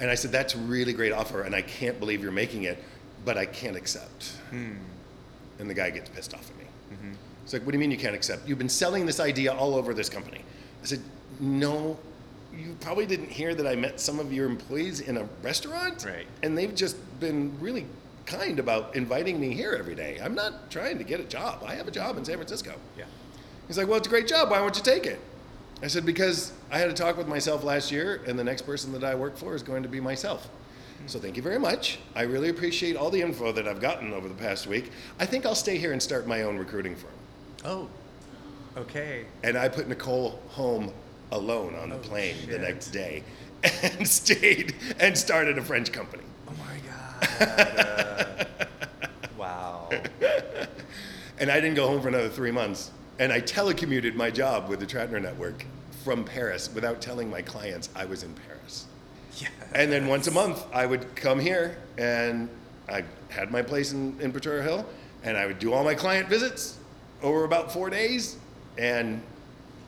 And 0.00 0.10
I 0.10 0.14
said, 0.14 0.32
That's 0.32 0.54
a 0.54 0.58
really 0.58 0.92
great 0.92 1.12
offer, 1.12 1.42
and 1.42 1.54
I 1.54 1.62
can't 1.62 1.98
believe 1.98 2.22
you're 2.22 2.32
making 2.32 2.64
it, 2.64 2.82
but 3.24 3.36
I 3.38 3.46
can't 3.46 3.76
accept. 3.76 4.32
Hmm. 4.50 4.74
And 5.58 5.70
the 5.70 5.74
guy 5.74 5.90
gets 5.90 6.10
pissed 6.10 6.34
off 6.34 6.50
at 6.50 6.56
me. 6.58 6.64
Mm-hmm. 6.92 7.12
It's 7.44 7.52
like, 7.52 7.62
What 7.62 7.72
do 7.72 7.76
you 7.76 7.80
mean 7.80 7.90
you 7.90 7.98
can't 7.98 8.14
accept? 8.14 8.46
You've 8.48 8.58
been 8.58 8.68
selling 8.68 9.06
this 9.06 9.20
idea 9.20 9.54
all 9.54 9.74
over 9.74 9.94
this 9.94 10.08
company. 10.08 10.40
I 10.82 10.86
said, 10.86 11.00
No, 11.40 11.98
you 12.54 12.76
probably 12.80 13.06
didn't 13.06 13.30
hear 13.30 13.54
that 13.54 13.66
I 13.66 13.74
met 13.74 14.00
some 14.00 14.18
of 14.18 14.32
your 14.32 14.46
employees 14.46 15.00
in 15.00 15.16
a 15.16 15.28
restaurant. 15.42 16.04
Right. 16.04 16.26
And 16.42 16.56
they've 16.56 16.74
just 16.74 16.96
been 17.20 17.58
really 17.60 17.86
kind 18.26 18.58
about 18.58 18.96
inviting 18.96 19.40
me 19.40 19.54
here 19.54 19.76
every 19.78 19.94
day. 19.94 20.18
I'm 20.22 20.34
not 20.34 20.70
trying 20.70 20.98
to 20.98 21.04
get 21.04 21.20
a 21.20 21.24
job. 21.24 21.62
I 21.64 21.74
have 21.74 21.86
a 21.88 21.92
job 21.92 22.18
in 22.18 22.24
San 22.24 22.36
Francisco. 22.36 22.74
Yeah. 22.98 23.04
He's 23.66 23.78
like, 23.78 23.88
Well, 23.88 23.96
it's 23.96 24.06
a 24.06 24.10
great 24.10 24.28
job. 24.28 24.50
Why 24.50 24.60
won't 24.60 24.76
you 24.76 24.82
take 24.82 25.06
it? 25.06 25.20
I 25.82 25.88
said, 25.88 26.06
because 26.06 26.52
I 26.70 26.78
had 26.78 26.88
a 26.88 26.94
talk 26.94 27.16
with 27.16 27.28
myself 27.28 27.62
last 27.62 27.92
year, 27.92 28.22
and 28.26 28.38
the 28.38 28.44
next 28.44 28.62
person 28.62 28.92
that 28.92 29.04
I 29.04 29.14
work 29.14 29.36
for 29.36 29.54
is 29.54 29.62
going 29.62 29.82
to 29.82 29.88
be 29.88 30.00
myself. 30.00 30.48
So 31.06 31.18
thank 31.18 31.36
you 31.36 31.42
very 31.42 31.58
much. 31.58 31.98
I 32.14 32.22
really 32.22 32.48
appreciate 32.48 32.96
all 32.96 33.10
the 33.10 33.20
info 33.20 33.52
that 33.52 33.68
I've 33.68 33.80
gotten 33.80 34.12
over 34.12 34.26
the 34.28 34.34
past 34.34 34.66
week. 34.66 34.90
I 35.20 35.26
think 35.26 35.44
I'll 35.44 35.54
stay 35.54 35.76
here 35.76 35.92
and 35.92 36.02
start 36.02 36.26
my 36.26 36.42
own 36.42 36.56
recruiting 36.56 36.96
firm. 36.96 37.10
Oh, 37.64 37.88
okay. 38.76 39.26
And 39.44 39.56
I 39.56 39.68
put 39.68 39.86
Nicole 39.88 40.40
home 40.48 40.92
alone 41.30 41.74
on 41.74 41.90
the 41.90 41.96
Oh, 41.96 42.00
plane 42.00 42.36
the 42.48 42.58
next 42.58 42.88
day 42.88 43.22
and 43.82 44.08
stayed 44.08 44.74
and 44.98 45.16
started 45.16 45.58
a 45.58 45.62
French 45.62 45.92
company. 45.92 46.22
Oh 46.48 46.52
my 46.58 46.78
god. 47.38 48.48
wow. 49.38 49.90
And 51.38 51.50
I 51.50 51.60
didn't 51.60 51.74
go 51.76 51.86
home 51.86 52.00
for 52.00 52.08
another 52.08 52.30
three 52.30 52.50
months. 52.50 52.90
And 53.18 53.32
I 53.32 53.40
telecommuted 53.40 54.14
my 54.14 54.30
job 54.30 54.68
with 54.68 54.80
the 54.80 54.86
Tratner 54.86 55.20
Network 55.20 55.64
from 56.04 56.24
Paris 56.24 56.70
without 56.74 57.00
telling 57.00 57.30
my 57.30 57.42
clients 57.42 57.88
I 57.96 58.04
was 58.04 58.22
in 58.22 58.32
Paris. 58.46 58.86
Yeah. 59.38 59.48
And 59.74 59.90
then 59.90 60.06
once 60.06 60.26
a 60.26 60.30
month, 60.30 60.64
I 60.72 60.86
would 60.86 61.14
come 61.16 61.38
here 61.40 61.78
and 61.98 62.48
I 62.88 63.04
had 63.28 63.50
my 63.50 63.62
place 63.62 63.92
in, 63.92 64.18
in 64.20 64.32
Potrero 64.32 64.62
Hill 64.62 64.86
and 65.24 65.36
I 65.36 65.46
would 65.46 65.58
do 65.58 65.72
all 65.72 65.82
my 65.84 65.94
client 65.94 66.28
visits 66.28 66.78
over 67.22 67.44
about 67.44 67.72
four 67.72 67.90
days 67.90 68.36
and 68.78 69.22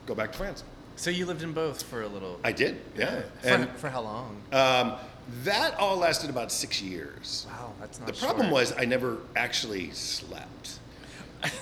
go 0.05 0.13
back 0.15 0.31
to 0.31 0.37
France. 0.37 0.63
So 0.95 1.09
you 1.09 1.25
lived 1.25 1.43
in 1.43 1.53
both 1.53 1.83
for 1.83 2.01
a 2.01 2.07
little. 2.07 2.39
I 2.43 2.51
did, 2.51 2.81
yeah. 2.97 3.21
For, 3.41 3.47
And 3.47 3.69
for 3.77 3.89
how 3.89 4.01
long? 4.01 4.41
um, 4.51 4.95
that 5.43 5.75
all 5.75 5.95
lasted 5.97 6.29
about 6.29 6.51
six 6.51 6.81
years. 6.81 7.45
wow, 7.49 7.71
that's 7.79 7.99
not. 7.99 8.07
The 8.07 8.13
problem 8.13 8.47
short. 8.47 8.53
was 8.53 8.73
I 8.77 8.85
never 8.85 9.19
actually 9.35 9.91
slept 9.91 10.79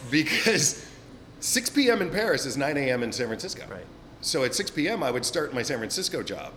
because 0.10 0.90
6 1.40 1.70
p.m. 1.70 2.02
in 2.02 2.10
Paris 2.10 2.46
is 2.46 2.58
9 2.58 2.78
a.m. 2.78 3.04
in 3.04 3.12
San 3.12 3.28
Francisco. 3.28 3.64
Right. 3.70 3.86
So 4.22 4.44
at 4.44 4.56
6 4.56 4.72
p.m. 4.72 5.04
I 5.04 5.12
would 5.12 5.26
start 5.26 5.54
my 5.54 5.62
San 5.62 5.78
Francisco 5.78 6.24
job, 6.24 6.54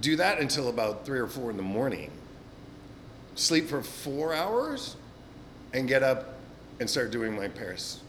do 0.00 0.16
that 0.16 0.38
until 0.38 0.68
about 0.68 1.06
three 1.06 1.18
or 1.18 1.26
four 1.26 1.50
in 1.50 1.56
the 1.56 1.62
morning, 1.62 2.10
sleep 3.34 3.68
for 3.68 3.82
four 3.82 4.34
hours, 4.34 4.96
and 5.72 5.88
get 5.88 6.02
up 6.02 6.34
and 6.80 6.88
start 6.88 7.10
doing 7.10 7.34
my 7.34 7.48
Paris 7.48 8.00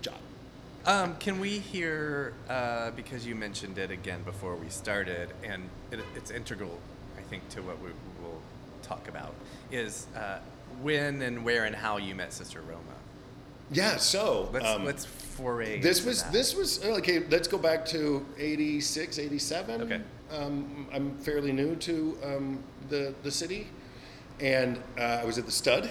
job. 0.00 0.14
Um, 0.84 1.16
can 1.16 1.40
we 1.40 1.58
hear 1.58 2.32
uh, 2.48 2.92
because 2.92 3.26
you 3.26 3.34
mentioned 3.34 3.78
it 3.78 3.90
again 3.90 4.22
before 4.22 4.54
we 4.54 4.68
started, 4.68 5.30
and 5.42 5.68
it, 5.90 6.00
it's 6.14 6.30
integral, 6.30 6.78
I 7.18 7.22
think, 7.22 7.48
to 7.50 7.62
what 7.62 7.80
we 7.80 7.90
will 8.22 8.40
talk 8.82 9.08
about 9.08 9.34
is 9.72 10.06
uh, 10.16 10.38
when 10.82 11.22
and 11.22 11.44
where 11.44 11.64
and 11.64 11.74
how 11.74 11.96
you 11.96 12.14
met 12.14 12.32
Sister 12.32 12.60
Roma. 12.60 12.95
Yeah. 13.70 13.96
So 13.96 14.48
Let's 14.52 14.66
um, 14.66 14.84
let's 14.84 15.04
foray. 15.04 15.80
This 15.80 16.04
was 16.04 16.22
that. 16.22 16.32
this 16.32 16.54
was 16.54 16.84
okay. 16.84 17.20
Let's 17.28 17.48
go 17.48 17.58
back 17.58 17.84
to 17.86 18.24
86, 18.38 19.18
87. 19.18 19.82
Okay. 19.82 20.00
Um, 20.30 20.86
I'm 20.92 21.16
fairly 21.18 21.52
new 21.52 21.76
to 21.76 22.18
um, 22.24 22.62
the 22.88 23.14
the 23.22 23.30
city, 23.30 23.66
and 24.40 24.78
uh, 24.98 25.20
I 25.22 25.24
was 25.24 25.38
at 25.38 25.46
the 25.46 25.52
Stud 25.52 25.88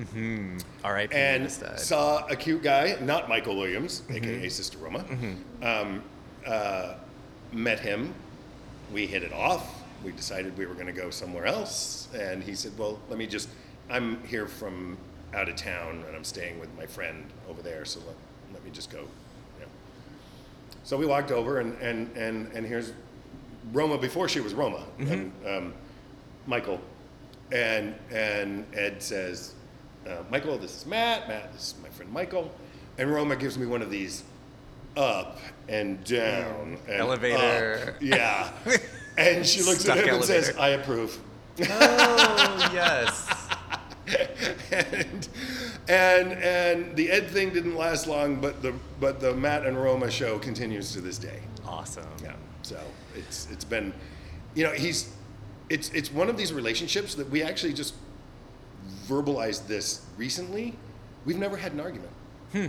Mm-hmm. 0.00 0.58
R.I.P. 0.82 1.14
and 1.14 1.42
Instead. 1.42 1.78
saw 1.78 2.24
a 2.28 2.36
cute 2.36 2.62
guy, 2.62 2.96
not 3.02 3.28
Michael 3.28 3.54
Williams, 3.56 4.02
aka 4.08 4.48
Sister 4.48 4.78
Roma. 4.78 5.04
Um, 5.62 6.02
uh, 6.46 6.94
met 7.52 7.80
him. 7.80 8.14
We 8.94 9.06
hit 9.06 9.22
it 9.22 9.32
off. 9.32 9.82
We 10.02 10.12
decided 10.12 10.56
we 10.56 10.64
were 10.64 10.72
going 10.74 10.86
to 10.86 10.92
go 10.92 11.10
somewhere 11.10 11.44
else, 11.44 12.08
and 12.18 12.42
he 12.42 12.54
said, 12.54 12.72
"Well, 12.78 12.98
let 13.10 13.18
me 13.18 13.26
just. 13.26 13.48
I'm 13.90 14.22
here 14.24 14.46
from 14.46 14.96
out 15.34 15.48
of 15.48 15.56
town, 15.56 16.04
and 16.06 16.16
I'm 16.16 16.24
staying 16.24 16.58
with 16.58 16.74
my 16.76 16.86
friend 16.86 17.26
over 17.48 17.62
there. 17.62 17.84
So 17.84 18.00
let, 18.06 18.16
let 18.54 18.64
me 18.64 18.70
just 18.70 18.90
go." 18.90 18.98
You 18.98 19.60
know. 19.60 19.66
So 20.84 20.96
we 20.96 21.06
walked 21.06 21.30
over, 21.30 21.60
and 21.60 21.76
and 21.80 22.14
and 22.16 22.50
and 22.52 22.66
here's 22.66 22.92
Roma 23.72 23.98
before 23.98 24.28
she 24.28 24.40
was 24.40 24.54
Roma, 24.54 24.84
and, 24.98 25.32
um, 25.46 25.74
Michael, 26.46 26.80
and 27.52 27.94
and 28.10 28.64
Ed 28.74 29.02
says, 29.02 29.54
uh, 30.08 30.16
"Michael, 30.30 30.58
this 30.58 30.76
is 30.76 30.86
Matt. 30.86 31.28
Matt, 31.28 31.52
this 31.52 31.62
is 31.62 31.74
my 31.82 31.88
friend 31.90 32.10
Michael," 32.12 32.50
and 32.98 33.10
Roma 33.12 33.36
gives 33.36 33.56
me 33.58 33.66
one 33.66 33.82
of 33.82 33.90
these 33.90 34.24
up 34.96 35.38
and 35.68 36.02
down 36.04 36.76
and 36.88 36.96
Elevator. 37.00 37.94
up. 37.96 38.02
yeah. 38.02 38.50
And 39.18 39.44
she 39.44 39.62
looks 39.62 39.80
Stuck 39.80 39.98
at 39.98 40.06
him 40.06 40.14
and 40.14 40.24
says, 40.24 40.56
"I 40.56 40.68
approve." 40.70 41.18
oh 41.60 42.70
yes. 42.72 43.28
and 44.72 45.28
and 45.88 46.32
and 46.32 46.96
the 46.96 47.10
Ed 47.10 47.28
thing 47.28 47.50
didn't 47.50 47.76
last 47.76 48.06
long, 48.06 48.40
but 48.40 48.62
the 48.62 48.74
but 49.00 49.20
the 49.20 49.34
Matt 49.34 49.66
and 49.66 49.80
Roma 49.80 50.10
show 50.10 50.38
continues 50.38 50.92
to 50.92 51.00
this 51.00 51.18
day. 51.18 51.40
Awesome. 51.66 52.06
Yeah. 52.22 52.34
So 52.62 52.78
it's 53.14 53.48
it's 53.50 53.64
been, 53.64 53.92
you 54.54 54.64
know, 54.64 54.72
he's 54.72 55.12
it's 55.68 55.90
it's 55.90 56.12
one 56.12 56.28
of 56.28 56.36
these 56.36 56.52
relationships 56.52 57.14
that 57.14 57.28
we 57.30 57.42
actually 57.42 57.72
just 57.72 57.94
verbalized 59.06 59.66
this 59.66 60.04
recently. 60.16 60.74
We've 61.24 61.38
never 61.38 61.56
had 61.56 61.72
an 61.72 61.80
argument. 61.80 62.12
Hmm. 62.52 62.66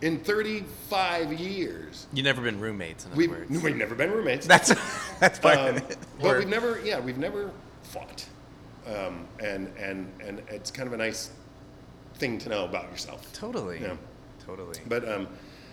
In 0.00 0.20
35 0.20 1.32
years, 1.32 2.06
You've 2.12 2.24
never 2.24 2.40
been 2.40 2.60
roommates, 2.60 3.04
in 3.04 3.10
other 3.10 3.18
we've, 3.18 3.30
words. 3.30 3.50
we've 3.62 3.76
never 3.76 3.96
been 3.96 4.12
roommates. 4.12 4.46
That's 4.46 4.68
that's 5.20 5.40
part 5.40 5.58
Um, 5.58 5.80
but 6.20 6.38
we've 6.38 6.48
never, 6.48 6.80
yeah, 6.84 7.00
we've 7.00 7.18
never 7.18 7.50
fought, 7.82 8.24
um, 8.86 9.26
and 9.40 9.68
and 9.78 10.10
and 10.20 10.42
it's 10.48 10.70
kind 10.70 10.86
of 10.86 10.92
a 10.92 10.96
nice 10.96 11.30
thing 12.14 12.38
to 12.38 12.48
know 12.48 12.64
about 12.64 12.90
yourself. 12.90 13.30
totally. 13.32 13.80
Yeah. 13.80 13.96
Totally. 14.44 14.78
But 14.88 15.06
um, 15.06 15.28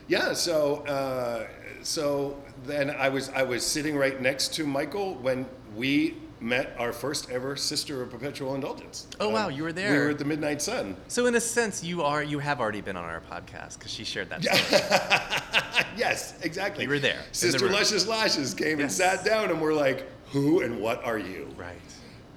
yeah, 0.08 0.34
so 0.34 0.78
uh, 0.86 1.48
so 1.82 2.42
then 2.66 2.90
I 2.90 3.08
was 3.10 3.30
I 3.30 3.44
was 3.44 3.66
sitting 3.66 3.96
right 3.96 4.22
next 4.22 4.54
to 4.56 4.66
Michael 4.68 5.16
when 5.16 5.46
we 5.76 6.16
met 6.42 6.76
our 6.78 6.92
first 6.92 7.30
ever 7.32 7.56
Sister 7.56 8.02
of 8.02 8.12
Perpetual 8.12 8.54
Indulgence. 8.54 9.08
Um, 9.20 9.28
Oh, 9.28 9.30
wow, 9.30 9.48
you 9.48 9.64
were 9.64 9.72
there. 9.72 9.94
We 9.94 10.00
were 10.00 10.10
at 10.10 10.20
the 10.20 10.26
Midnight 10.26 10.62
Sun. 10.62 10.98
So 11.08 11.26
in 11.26 11.36
a 11.36 11.40
sense, 11.40 11.84
you 11.84 12.02
are 12.04 12.22
you 12.22 12.40
have 12.40 12.60
already 12.60 12.82
been 12.82 12.98
on 12.98 13.06
our 13.06 13.22
podcast 13.22 13.80
because 13.80 13.92
she 13.92 14.04
shared 14.04 14.30
that. 14.30 14.44
Story. 14.44 15.88
yes, 15.98 16.36
exactly. 16.42 16.84
You 16.84 16.90
were 16.90 17.00
there, 17.00 17.14
in 17.20 17.30
the 17.32 17.36
Sister. 17.36 17.70
Luscious 17.70 18.08
Lashes 18.08 18.54
came 18.54 18.80
and 18.82 18.92
sat 18.92 19.24
down, 19.24 19.50
and 19.50 19.62
we're 19.62 19.74
like, 19.74 20.04
"Who 20.32 20.62
and 20.62 20.80
what 20.82 21.04
are 21.06 21.18
you?" 21.18 21.48
right. 21.58 21.80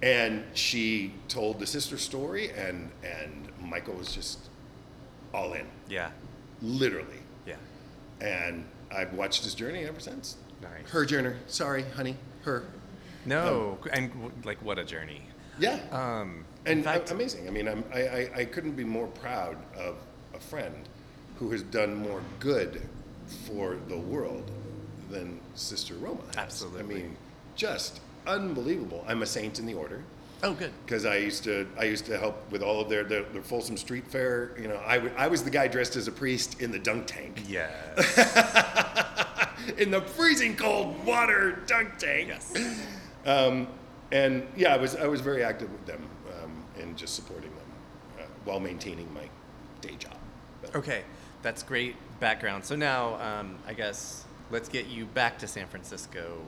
And 0.02 0.44
she 0.54 1.12
told 1.28 1.58
the 1.58 1.66
sister 1.66 1.98
story, 1.98 2.50
and 2.52 2.90
and 3.02 3.48
Michael 3.60 3.94
was 3.94 4.14
just 4.14 4.38
all 5.34 5.52
in, 5.54 5.66
Yeah. 5.88 6.10
literally. 6.62 7.18
Yeah. 7.46 7.56
And 8.20 8.64
I've 8.94 9.12
watched 9.12 9.44
his 9.44 9.54
journey 9.54 9.84
ever 9.84 10.00
since. 10.00 10.36
Nice. 10.62 10.88
Her 10.90 11.04
journey. 11.04 11.34
Sorry, 11.48 11.82
honey. 11.96 12.16
Her. 12.44 12.64
No, 13.26 13.78
and 13.92 14.10
like 14.44 14.62
what 14.62 14.78
a 14.78 14.84
journey. 14.84 15.22
Yeah. 15.58 15.80
Um, 15.90 16.44
and 16.64 16.84
fact, 16.84 17.10
a- 17.10 17.14
amazing. 17.14 17.46
I 17.48 17.50
mean, 17.50 17.66
I'm, 17.68 17.84
I, 17.92 18.00
I, 18.08 18.30
I 18.36 18.44
couldn't 18.44 18.72
be 18.76 18.84
more 18.84 19.08
proud 19.08 19.56
of 19.76 19.96
a 20.34 20.38
friend 20.38 20.88
who 21.38 21.50
has 21.50 21.62
done 21.62 21.94
more 21.96 22.22
good 22.40 22.82
for 23.46 23.76
the 23.88 23.98
world 23.98 24.50
than 25.10 25.40
Sister 25.54 25.94
Roma 25.94 26.22
has. 26.28 26.36
Absolutely. 26.36 26.80
I 26.80 26.84
mean, 26.84 27.16
just 27.56 28.00
unbelievable. 28.28 29.04
I'm 29.08 29.22
a 29.22 29.26
saint 29.26 29.58
in 29.58 29.66
the 29.66 29.74
order 29.74 30.04
oh, 30.44 30.54
good. 30.54 30.70
because 30.84 31.04
I 31.04 31.16
used 31.16 31.42
to 31.44 31.66
I 31.78 31.84
used 31.84 32.06
to 32.06 32.16
help 32.18 32.50
with 32.52 32.62
all 32.62 32.80
of 32.80 32.88
their 32.88 33.02
their, 33.04 33.22
their 33.24 33.42
Folsom 33.42 33.76
Street 33.76 34.06
Fair. 34.06 34.52
You 34.60 34.68
know, 34.68 34.80
I, 34.86 34.94
w- 34.98 35.14
I 35.16 35.26
was 35.26 35.42
the 35.42 35.50
guy 35.50 35.66
dressed 35.68 35.96
as 35.96 36.06
a 36.06 36.12
priest 36.12 36.60
in 36.60 36.70
the 36.70 36.78
dunk 36.78 37.06
tank, 37.06 37.42
Yeah. 37.48 37.70
in 39.78 39.90
the 39.90 40.00
freezing 40.02 40.56
cold 40.56 41.04
water 41.04 41.62
dunk 41.66 41.98
tank. 41.98 42.28
yes. 42.28 42.54
Um, 43.26 43.66
and 44.12 44.46
yeah, 44.56 44.74
I 44.74 44.76
was 44.76 44.94
I 44.96 45.06
was 45.06 45.20
very 45.20 45.42
active 45.42 45.70
with 45.72 45.84
them 45.86 46.06
um, 46.42 46.64
in 46.80 46.96
just 46.96 47.14
supporting 47.14 47.50
them 47.50 47.70
uh, 48.20 48.22
while 48.44 48.60
maintaining 48.60 49.12
my 49.12 49.28
day 49.80 49.96
job. 49.98 50.16
But- 50.62 50.74
Okay, 50.76 51.02
that's 51.42 51.62
great 51.62 51.96
background. 52.20 52.64
So 52.64 52.74
now, 52.76 53.14
um, 53.20 53.58
I 53.66 53.74
guess 53.74 54.24
let's 54.50 54.68
get 54.68 54.86
you 54.86 55.04
back 55.06 55.38
to 55.38 55.46
San 55.46 55.66
Francisco 55.66 56.38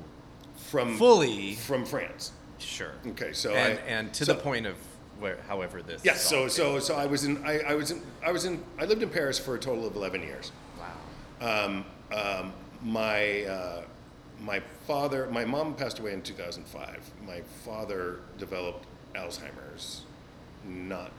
From 0.68 0.96
fully. 0.98 1.54
from 1.54 1.84
France. 1.84 2.32
Sure. 2.58 2.92
Okay, 3.08 3.32
so 3.32 3.54
and 3.54 3.78
I- 3.78 3.82
and 3.82 4.14
to 4.14 4.24
so- 4.24 4.32
the 4.34 4.38
point 4.40 4.66
of 4.66 4.76
where, 5.18 5.38
however 5.48 5.82
this. 5.82 6.02
Yes. 6.04 6.22
So 6.22 6.48
so 6.48 6.78
so 6.78 6.94
I 6.96 7.06
was 7.06 7.24
in 7.24 7.44
I, 7.44 7.60
I 7.60 7.74
was 7.74 7.90
in 7.90 8.02
I 8.24 8.32
was 8.32 8.44
in 8.44 8.62
I 8.78 8.84
lived 8.86 9.02
in 9.02 9.10
Paris 9.10 9.38
for 9.38 9.54
a 9.54 9.58
total 9.58 9.86
of 9.86 9.94
eleven 9.96 10.22
years. 10.22 10.50
Wow. 10.78 11.64
Um, 11.64 11.84
um, 12.12 12.52
my 12.82 13.42
uh, 13.44 13.82
my 14.40 14.60
father, 14.86 15.28
my 15.30 15.44
mom 15.44 15.74
passed 15.74 15.98
away 15.98 16.14
in 16.14 16.22
2005. 16.22 17.10
My 17.26 17.42
father 17.64 18.20
developed 18.38 18.86
Alzheimer's 19.14 20.02
not 20.64 21.10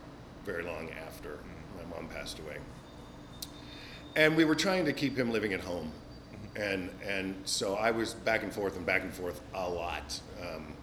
very 0.46 0.64
long 0.64 0.90
after 1.08 1.38
my 1.78 1.96
mom 1.96 2.08
passed 2.08 2.40
away, 2.40 2.58
and 4.16 4.36
we 4.36 4.44
were 4.46 4.56
trying 4.56 4.86
to 4.86 4.94
keep 4.94 5.16
him 5.18 5.32
living 5.32 5.54
at 5.54 5.60
home, 5.62 5.92
and 6.56 6.90
and 7.08 7.36
so 7.46 7.76
I 7.76 7.92
was 7.92 8.14
back 8.14 8.44
and 8.44 8.52
forth 8.54 8.76
and 8.78 8.86
back 8.86 9.02
and 9.04 9.14
forth 9.14 9.42
a 9.54 9.70
lot, 9.70 10.20
um, 10.42 10.74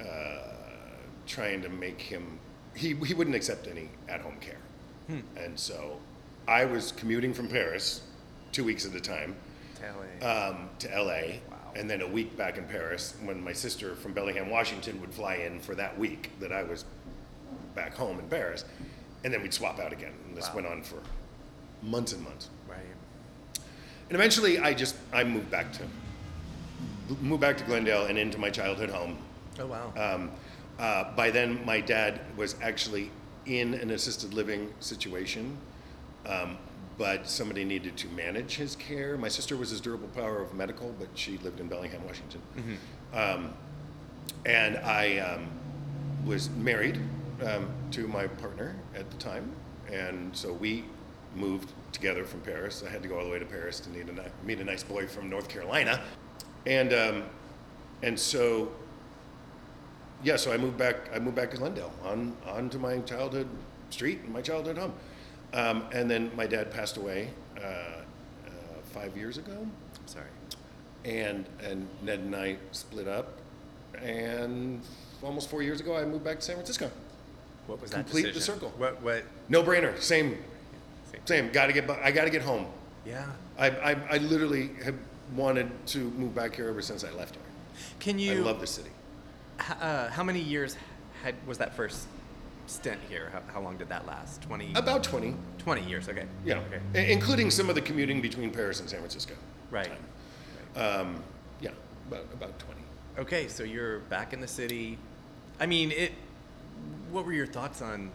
uh, 0.00 0.52
trying 1.26 1.62
to 1.62 1.68
make 1.68 2.00
him. 2.00 2.38
He 2.74 2.94
he 2.94 3.14
wouldn't 3.14 3.36
accept 3.36 3.66
any 3.66 3.88
at 4.08 4.20
home 4.20 4.36
care, 4.40 4.58
and 5.36 5.58
so 5.58 5.98
I 6.46 6.64
was 6.64 6.92
commuting 6.92 7.34
from 7.34 7.48
Paris 7.48 8.02
two 8.52 8.64
weeks 8.64 8.84
at 8.86 8.94
a 8.94 9.00
time 9.00 9.36
To 9.76 10.24
LA. 10.26 10.48
um, 10.48 10.70
to 10.80 10.88
LA, 11.02 11.22
and 11.74 11.88
then 11.90 12.00
a 12.02 12.06
week 12.08 12.36
back 12.36 12.58
in 12.58 12.64
Paris 12.64 13.14
when 13.24 13.42
my 13.42 13.52
sister 13.52 13.94
from 13.96 14.12
Bellingham, 14.12 14.50
Washington 14.50 15.00
would 15.00 15.12
fly 15.12 15.36
in 15.36 15.60
for 15.60 15.74
that 15.74 15.98
week 15.98 16.30
that 16.40 16.52
I 16.52 16.62
was 16.62 16.84
back 17.74 17.94
home 17.94 18.18
in 18.18 18.28
Paris, 18.28 18.64
and 19.24 19.32
then 19.32 19.42
we'd 19.42 19.54
swap 19.54 19.78
out 19.80 19.92
again. 19.92 20.12
And 20.28 20.36
this 20.36 20.48
Wow. 20.48 20.54
went 20.56 20.66
on 20.68 20.82
for 20.82 20.98
months 21.82 22.12
and 22.12 22.22
months. 22.22 22.50
And 24.10 24.16
eventually, 24.16 24.58
I 24.58 24.74
just 24.74 24.96
I 25.12 25.22
moved 25.22 25.50
back 25.52 25.72
to 25.74 25.82
moved 27.20 27.40
back 27.40 27.56
to 27.58 27.64
Glendale 27.64 28.06
and 28.06 28.18
into 28.18 28.38
my 28.38 28.50
childhood 28.50 28.90
home. 28.90 29.18
Oh 29.60 29.66
wow. 29.66 29.92
Um, 29.96 30.32
uh, 30.80 31.14
by 31.14 31.30
then, 31.30 31.64
my 31.64 31.80
dad 31.80 32.20
was 32.36 32.56
actually 32.60 33.12
in 33.46 33.74
an 33.74 33.92
assisted 33.92 34.34
living 34.34 34.72
situation, 34.80 35.56
um, 36.26 36.58
but 36.98 37.28
somebody 37.28 37.64
needed 37.64 37.96
to 37.98 38.08
manage 38.08 38.56
his 38.56 38.74
care. 38.74 39.16
My 39.16 39.28
sister 39.28 39.56
was 39.56 39.70
his 39.70 39.80
durable 39.80 40.08
power 40.08 40.42
of 40.42 40.54
medical, 40.54 40.92
but 40.98 41.08
she 41.14 41.38
lived 41.38 41.60
in 41.60 41.68
Bellingham, 41.68 42.04
Washington. 42.04 42.42
Um, 43.14 43.54
and 44.44 44.76
I 44.78 45.18
um, 45.18 45.46
was 46.26 46.50
married 46.50 46.98
um, 47.44 47.68
to 47.92 48.08
my 48.08 48.26
partner 48.26 48.74
at 48.96 49.08
the 49.08 49.16
time, 49.18 49.52
and 49.88 50.36
so 50.36 50.52
we 50.52 50.84
moved 51.36 51.72
together 51.92 52.24
from 52.24 52.40
Paris. 52.40 52.82
I 52.86 52.90
had 52.90 53.02
to 53.02 53.08
go 53.08 53.18
all 53.18 53.24
the 53.24 53.30
way 53.30 53.38
to 53.38 53.44
Paris 53.44 53.80
to 53.80 53.90
meet 53.90 54.08
a, 54.08 54.46
meet 54.46 54.60
a 54.60 54.64
nice 54.64 54.82
boy 54.82 55.06
from 55.06 55.28
North 55.28 55.48
Carolina, 55.48 56.00
and 56.66 56.92
um, 56.92 57.24
and 58.02 58.18
so 58.18 58.70
yeah, 60.22 60.36
so 60.36 60.52
I 60.52 60.56
moved 60.56 60.76
back. 60.76 60.96
I 61.14 61.18
moved 61.18 61.36
back 61.36 61.50
to 61.52 61.56
Glendale 61.56 61.92
on 62.04 62.36
onto 62.46 62.78
my 62.78 62.98
childhood 63.00 63.48
street, 63.90 64.28
my 64.28 64.40
childhood 64.40 64.78
home, 64.78 64.92
um, 65.52 65.84
and 65.92 66.10
then 66.10 66.30
my 66.36 66.46
dad 66.46 66.70
passed 66.70 66.96
away 66.96 67.30
uh, 67.58 67.60
uh, 67.60 68.02
five 68.92 69.16
years 69.16 69.38
ago, 69.38 69.52
I'm 69.60 70.06
sorry. 70.06 70.26
and 71.04 71.46
and 71.62 71.88
Ned 72.02 72.20
and 72.20 72.36
I 72.36 72.56
split 72.72 73.08
up, 73.08 73.38
and 74.00 74.80
almost 75.22 75.50
four 75.50 75.62
years 75.62 75.80
ago 75.80 75.96
I 75.96 76.04
moved 76.04 76.24
back 76.24 76.36
to 76.36 76.42
San 76.42 76.56
Francisco. 76.56 76.90
What 77.66 77.80
was 77.80 77.90
that 77.90 78.04
Complete 78.06 78.34
the 78.34 78.40
circle. 78.40 78.72
What? 78.78 79.00
What? 79.02 79.24
No 79.48 79.62
brainer. 79.62 79.98
Same, 80.00 80.38
Same. 81.12 81.20
same. 81.26 81.50
Got 81.52 81.66
to 81.66 81.72
get. 81.72 81.88
I 81.90 82.10
got 82.10 82.24
to 82.24 82.30
get 82.30 82.42
home. 82.42 82.66
Yeah. 83.06 83.26
I, 83.58 83.70
I 83.70 83.96
I 84.12 84.16
literally 84.18 84.70
have 84.84 84.94
wanted 85.34 85.70
to 85.88 85.98
move 86.12 86.34
back 86.34 86.54
here 86.56 86.68
ever 86.68 86.82
since 86.82 87.04
I 87.04 87.10
left 87.12 87.34
here. 87.36 87.44
Can 87.98 88.18
you? 88.18 88.32
I 88.32 88.36
love 88.36 88.60
the 88.60 88.66
city. 88.66 88.90
Uh, 89.80 90.08
how 90.10 90.22
many 90.22 90.40
years 90.40 90.76
had 91.22 91.34
was 91.46 91.58
that 91.58 91.74
first 91.74 92.06
stint 92.66 92.98
here? 93.08 93.30
How, 93.32 93.42
how 93.54 93.60
long 93.60 93.76
did 93.76 93.88
that 93.90 94.06
last? 94.06 94.42
Twenty. 94.42 94.72
About 94.74 95.02
twenty. 95.04 95.34
20 95.58 95.82
years. 95.86 96.08
Okay. 96.08 96.24
Yeah, 96.44 96.58
Okay. 96.60 96.80
I- 96.94 97.12
including 97.12 97.50
some 97.50 97.68
of 97.68 97.74
the 97.74 97.82
commuting 97.82 98.22
between 98.22 98.50
Paris 98.50 98.80
and 98.80 98.88
San 98.88 99.00
Francisco. 99.00 99.34
Right. 99.70 99.90
Um, 100.76 101.22
yeah, 101.60 101.70
about 102.08 102.24
about 102.32 102.58
twenty. 102.58 102.80
Okay. 103.18 103.48
So 103.48 103.62
you're 103.62 103.98
back 104.00 104.32
in 104.32 104.40
the 104.40 104.48
city. 104.48 104.98
I 105.58 105.66
mean, 105.66 105.90
it. 105.90 106.12
What 107.10 107.26
were 107.26 107.32
your 107.32 107.46
thoughts 107.46 107.82
on 107.82 108.10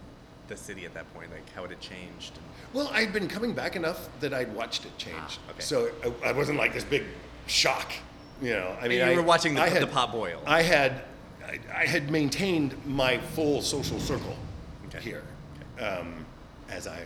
the 0.47 0.57
city 0.57 0.85
at 0.85 0.93
that 0.93 1.11
point? 1.13 1.31
Like 1.31 1.49
how 1.53 1.63
had 1.63 1.71
it 1.71 1.79
changed? 1.79 2.39
Well, 2.73 2.89
I'd 2.93 3.13
been 3.13 3.27
coming 3.27 3.53
back 3.53 3.75
enough 3.75 4.09
that 4.19 4.33
I'd 4.33 4.53
watched 4.53 4.85
it 4.85 4.97
change. 4.97 5.15
Ah, 5.17 5.51
okay. 5.51 5.61
So 5.61 5.89
I, 6.23 6.29
I 6.29 6.31
wasn't 6.31 6.57
like 6.57 6.73
this 6.73 6.83
big 6.83 7.03
shock. 7.47 7.91
You 8.41 8.51
know, 8.53 8.75
I 8.81 8.87
mean, 8.89 8.99
you 8.99 9.05
I, 9.05 9.15
were 9.15 9.21
watching 9.21 9.55
the, 9.55 9.61
I 9.61 9.69
the 9.69 9.87
pot 9.87 10.11
boil. 10.11 10.41
I 10.45 10.61
had, 10.61 11.03
I, 11.45 11.59
I 11.73 11.85
had 11.85 12.11
maintained 12.11 12.75
my 12.85 13.17
full 13.17 13.61
social 13.61 13.99
circle 13.99 14.35
Okay. 14.87 14.99
here, 14.99 15.23
um, 15.79 16.25
as 16.69 16.85
I 16.85 16.99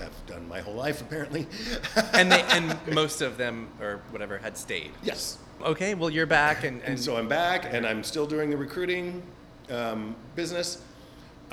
have 0.00 0.12
done 0.26 0.48
my 0.48 0.60
whole 0.60 0.74
life 0.74 1.00
apparently. 1.00 1.46
and 2.14 2.32
they 2.32 2.42
and 2.50 2.76
most 2.92 3.20
of 3.20 3.36
them 3.36 3.68
or 3.80 4.00
whatever 4.10 4.38
had 4.38 4.56
stayed. 4.58 4.90
yes. 5.02 5.38
Okay. 5.62 5.94
Well, 5.94 6.10
you're 6.10 6.26
back, 6.26 6.64
and, 6.64 6.80
and, 6.80 6.88
And 6.94 7.00
so 7.00 7.16
I'm 7.16 7.28
back, 7.28 7.66
and 7.72 7.86
I'm 7.86 8.02
still 8.02 8.26
doing 8.26 8.50
the 8.50 8.56
recruiting 8.56 9.22
um, 9.70 10.16
business. 10.34 10.82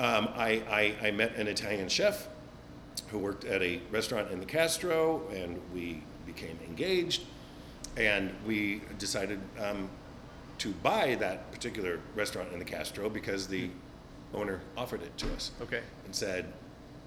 Um, 0.00 0.30
I, 0.34 0.94
I, 1.02 1.08
I 1.08 1.10
met 1.10 1.36
an 1.36 1.46
Italian 1.46 1.86
chef 1.90 2.26
who 3.10 3.18
worked 3.18 3.44
at 3.44 3.60
a 3.60 3.82
restaurant 3.90 4.30
in 4.30 4.40
the 4.40 4.46
Castro, 4.46 5.22
and 5.30 5.60
we 5.74 6.02
became 6.24 6.58
engaged. 6.66 7.22
And 7.98 8.32
we 8.46 8.80
decided 8.98 9.40
um, 9.60 9.90
to 10.58 10.70
buy 10.82 11.16
that 11.16 11.52
particular 11.52 12.00
restaurant 12.14 12.50
in 12.52 12.58
the 12.58 12.64
Castro 12.64 13.10
because 13.10 13.46
the 13.46 13.68
owner 14.32 14.60
offered 14.74 15.02
it 15.02 15.16
to 15.18 15.30
us 15.34 15.50
okay. 15.60 15.82
and 16.06 16.14
said, 16.14 16.50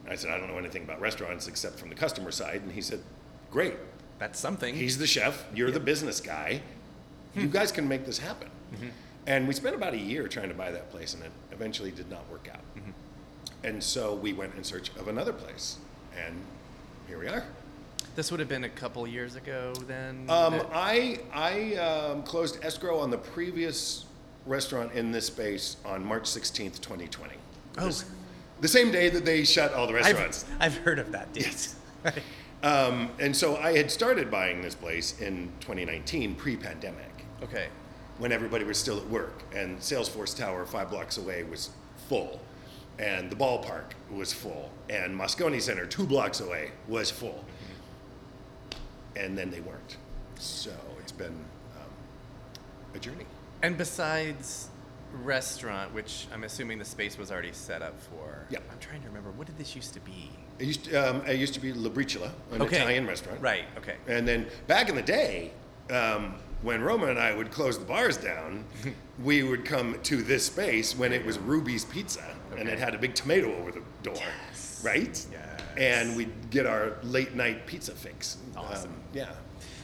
I 0.07 0.15
said, 0.15 0.29
I 0.29 0.37
don't 0.37 0.49
know 0.49 0.57
anything 0.59 0.83
about 0.83 1.01
restaurants 1.01 1.47
except 1.47 1.79
from 1.79 1.89
the 1.89 1.95
customer 1.95 2.29
side. 2.29 2.61
And 2.61 2.71
he 2.71 2.81
said, 2.81 2.99
Great, 3.49 3.75
That's 4.19 4.39
something. 4.39 4.75
He's 4.75 4.99
the 4.99 5.07
chef. 5.07 5.45
You're 5.55 5.71
the 5.71 5.79
business 5.79 6.21
guy. 6.21 6.61
You 7.35 7.47
guys 7.47 7.71
can 7.71 7.87
make 7.87 8.05
this 8.05 8.19
happen. 8.19 8.49
And 9.25 9.47
we 9.47 9.53
spent 9.53 9.75
about 9.75 9.93
a 9.93 9.97
year 9.97 10.27
trying 10.27 10.49
to 10.49 10.55
buy 10.55 10.71
that 10.71 10.91
place, 10.91 11.13
and 11.13 11.23
it 11.23 11.31
eventually 11.51 11.91
did 11.91 12.09
not 12.09 12.29
work 12.29 12.49
out. 12.51 12.59
And 13.63 13.81
so 13.81 14.13
we 14.13 14.33
went 14.33 14.55
in 14.55 14.63
search 14.63 14.89
of 14.97 15.07
another 15.07 15.31
place, 15.31 15.77
and 16.25 16.35
here 17.07 17.17
we 17.17 17.27
are. 17.27 17.45
This 18.15 18.29
would 18.29 18.41
have 18.41 18.49
been 18.49 18.65
a 18.65 18.69
couple 18.69 19.07
years 19.07 19.35
ago 19.35 19.73
then. 19.87 20.25
Um, 20.29 20.53
that- 20.53 20.69
I 20.73 21.19
I 21.33 21.75
um, 21.75 22.23
closed 22.23 22.63
escrow 22.63 22.99
on 22.99 23.09
the 23.09 23.17
previous 23.17 24.05
restaurant 24.45 24.91
in 24.91 25.11
this 25.13 25.27
space 25.27 25.77
on 25.85 26.03
March 26.05 26.23
16th, 26.25 26.81
2020. 26.81 27.35
Oh. 27.77 27.89
The 28.59 28.67
same 28.67 28.91
day 28.91 29.09
that 29.09 29.23
they 29.25 29.45
shut 29.45 29.73
all 29.73 29.87
the 29.87 29.93
restaurants. 29.93 30.45
I've, 30.59 30.73
I've 30.73 30.77
heard 30.83 30.99
of 30.99 31.11
that 31.13 31.31
date. 31.33 31.45
Yes. 31.45 31.75
Um, 32.63 33.09
and 33.19 33.35
so 33.35 33.57
I 33.57 33.75
had 33.75 33.91
started 33.91 34.31
buying 34.31 34.61
this 34.61 34.73
place 34.73 35.19
in 35.19 35.51
2019, 35.59 36.35
pre-pandemic. 36.35 37.25
okay. 37.43 37.67
When 38.19 38.31
everybody 38.31 38.63
was 38.63 38.77
still 38.77 38.97
at 38.97 39.07
work 39.09 39.41
and 39.55 39.79
Salesforce 39.79 40.35
Tower 40.37 40.65
five 40.65 40.89
blocks 40.89 41.17
away 41.17 41.43
was 41.43 41.69
full 42.07 42.39
and 42.99 43.29
the 43.29 43.35
ballpark 43.35 43.91
was 44.11 44.31
full 44.31 44.69
and 44.89 45.17
Moscone 45.19 45.59
Center 45.61 45.85
two 45.85 46.05
blocks 46.05 46.39
away 46.41 46.71
was 46.87 47.09
full 47.09 47.43
and 49.15 49.37
then 49.37 49.49
they 49.49 49.61
weren't 49.61 49.97
so 50.37 50.71
it's 50.99 51.11
been 51.11 51.27
um, 51.75 51.89
a 52.95 52.99
journey 52.99 53.25
And 53.61 53.77
besides 53.77 54.69
restaurant, 55.23 55.93
which 55.93 56.27
I'm 56.33 56.43
assuming 56.43 56.79
the 56.79 56.85
space 56.85 57.19
was 57.19 57.31
already 57.31 57.51
set 57.53 57.83
up 57.83 57.93
for. 58.01 58.47
Yeah. 58.49 58.57
I'm 58.71 58.79
trying 58.79 59.01
to 59.03 59.07
remember. 59.09 59.29
What 59.29 59.45
did 59.45 59.59
this 59.59 59.75
used 59.75 59.93
to 59.93 59.99
be? 59.99 60.31
it 60.57 60.65
used 60.65 60.85
to, 60.85 60.95
um, 61.09 61.21
it 61.27 61.37
used 61.37 61.53
to 61.53 61.59
be 61.59 61.71
La 61.71 61.89
Briciola 61.89 62.31
an 62.51 62.63
Okay. 62.63 62.77
Italian 62.77 63.05
restaurant 63.05 63.39
Right. 63.39 63.65
Okay. 63.77 63.95
and 64.07 64.27
then 64.27 64.47
back 64.67 64.89
in 64.89 64.95
the 64.95 65.03
day 65.03 65.51
um, 65.91 66.33
when 66.63 66.81
Roma 66.81 67.07
and 67.07 67.19
I 67.19 67.35
would 67.35 67.51
close 67.51 67.77
the 67.77 67.85
bars 67.85 68.17
down, 68.17 68.65
we 69.23 69.43
would 69.43 69.65
come 69.65 69.99
to 70.03 70.21
this 70.23 70.45
space 70.45 70.97
when 70.97 71.13
it 71.13 71.23
was 71.25 71.37
Ruby's 71.37 71.85
Pizza, 71.85 72.23
and 72.57 72.67
it 72.69 72.79
had 72.79 72.95
a 72.95 72.97
big 72.97 73.13
tomato 73.13 73.53
over 73.57 73.71
the 73.71 73.81
door, 74.01 74.15
Yes. 74.15 74.81
right? 74.83 75.25
Yes. 75.31 75.61
And 75.77 76.15
we'd 76.15 76.31
get 76.51 76.65
our 76.65 76.93
late 77.03 77.35
night 77.35 77.65
pizza 77.65 77.91
fix. 77.93 78.37
Awesome. 78.55 78.91
Um, 78.91 78.97
yeah. 79.13 79.29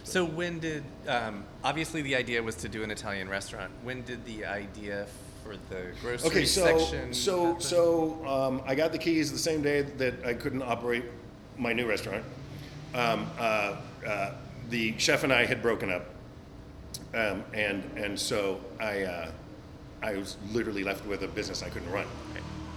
So 0.03 0.23
when 0.25 0.59
did? 0.59 0.83
Um, 1.07 1.43
obviously, 1.63 2.01
the 2.01 2.15
idea 2.15 2.41
was 2.41 2.55
to 2.57 2.69
do 2.69 2.83
an 2.83 2.91
Italian 2.91 3.27
restaurant. 3.29 3.71
When 3.83 4.01
did 4.03 4.23
the 4.25 4.45
idea 4.45 5.05
for 5.43 5.55
the 5.69 5.91
grocery 6.01 6.27
Okay, 6.29 6.45
so 6.45 6.65
section? 6.79 7.13
so 7.13 7.45
happen? 7.47 7.61
so 7.61 8.25
um, 8.27 8.61
I 8.65 8.73
got 8.75 8.91
the 8.91 8.97
keys 8.97 9.31
the 9.31 9.37
same 9.37 9.61
day 9.61 9.81
that 9.81 10.25
I 10.25 10.33
couldn't 10.33 10.61
operate 10.63 11.03
my 11.57 11.73
new 11.73 11.87
restaurant. 11.87 12.23
Um, 12.95 13.27
uh, 13.39 13.75
uh, 14.07 14.31
the 14.69 14.95
chef 14.97 15.23
and 15.23 15.33
I 15.33 15.45
had 15.45 15.61
broken 15.61 15.91
up, 15.91 16.05
um, 17.13 17.43
and 17.54 17.84
and 17.98 18.19
so 18.19 18.60
I 18.80 19.04
uh, 19.04 19.32
I 20.02 20.13
was 20.15 20.38
literally 20.52 20.84
left 20.84 21.06
with 21.06 21.24
a 21.24 21.28
business 21.28 21.63
I 21.63 21.69
couldn't 21.69 21.91
run, 21.91 22.06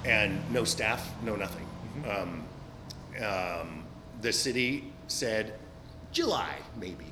and 0.05 0.38
no 0.53 0.64
staff, 0.64 1.11
no 1.23 1.37
nothing. 1.37 1.66
Um, 2.09 2.45
um, 3.25 3.85
the 4.21 4.33
city 4.33 4.92
said 5.09 5.55
July 6.12 6.55
maybe. 6.81 7.05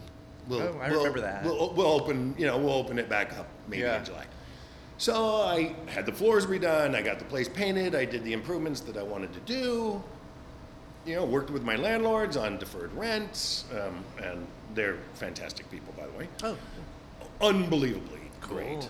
We'll, 0.49 0.63
Oh, 0.63 0.79
I 0.81 0.89
we'll- 0.91 0.99
remember 0.99 1.21
that. 1.21 1.45
We'll, 1.45 1.73
we'll 1.75 1.87
open 1.93 2.35
you 2.39 2.47
know 2.47 2.57
we'll 2.59 2.73
open 2.75 2.99
it 2.99 3.09
back 3.09 3.37
up 3.39 3.47
maybe 3.69 3.83
Yeah. 3.83 3.99
in 3.99 4.05
July. 4.05 4.25
So 4.99 5.37
I 5.43 5.75
had 5.87 6.05
the 6.05 6.13
floors 6.13 6.45
redone. 6.47 6.95
I 6.95 7.01
got 7.03 7.19
the 7.19 7.25
place 7.25 7.49
painted. 7.49 7.95
I 7.95 8.05
did 8.05 8.23
the 8.23 8.33
improvements 8.35 8.81
that 8.83 8.97
I 8.99 9.03
wanted 9.03 9.33
to 9.33 9.41
do. 9.41 10.03
You 11.07 11.17
know, 11.17 11.25
worked 11.25 11.49
with 11.51 11.63
my 11.63 11.77
landlords 11.77 12.37
on 12.37 12.59
deferred 12.59 12.93
rents, 12.93 13.65
um, 13.73 14.05
and 14.23 14.47
they're 14.75 14.99
fantastic 15.15 15.71
people, 15.71 15.95
by 15.97 16.07
the 16.07 16.13
way. 16.19 16.29
Oh. 16.43 16.57
Unbelievably 17.41 18.21
great. 18.41 18.89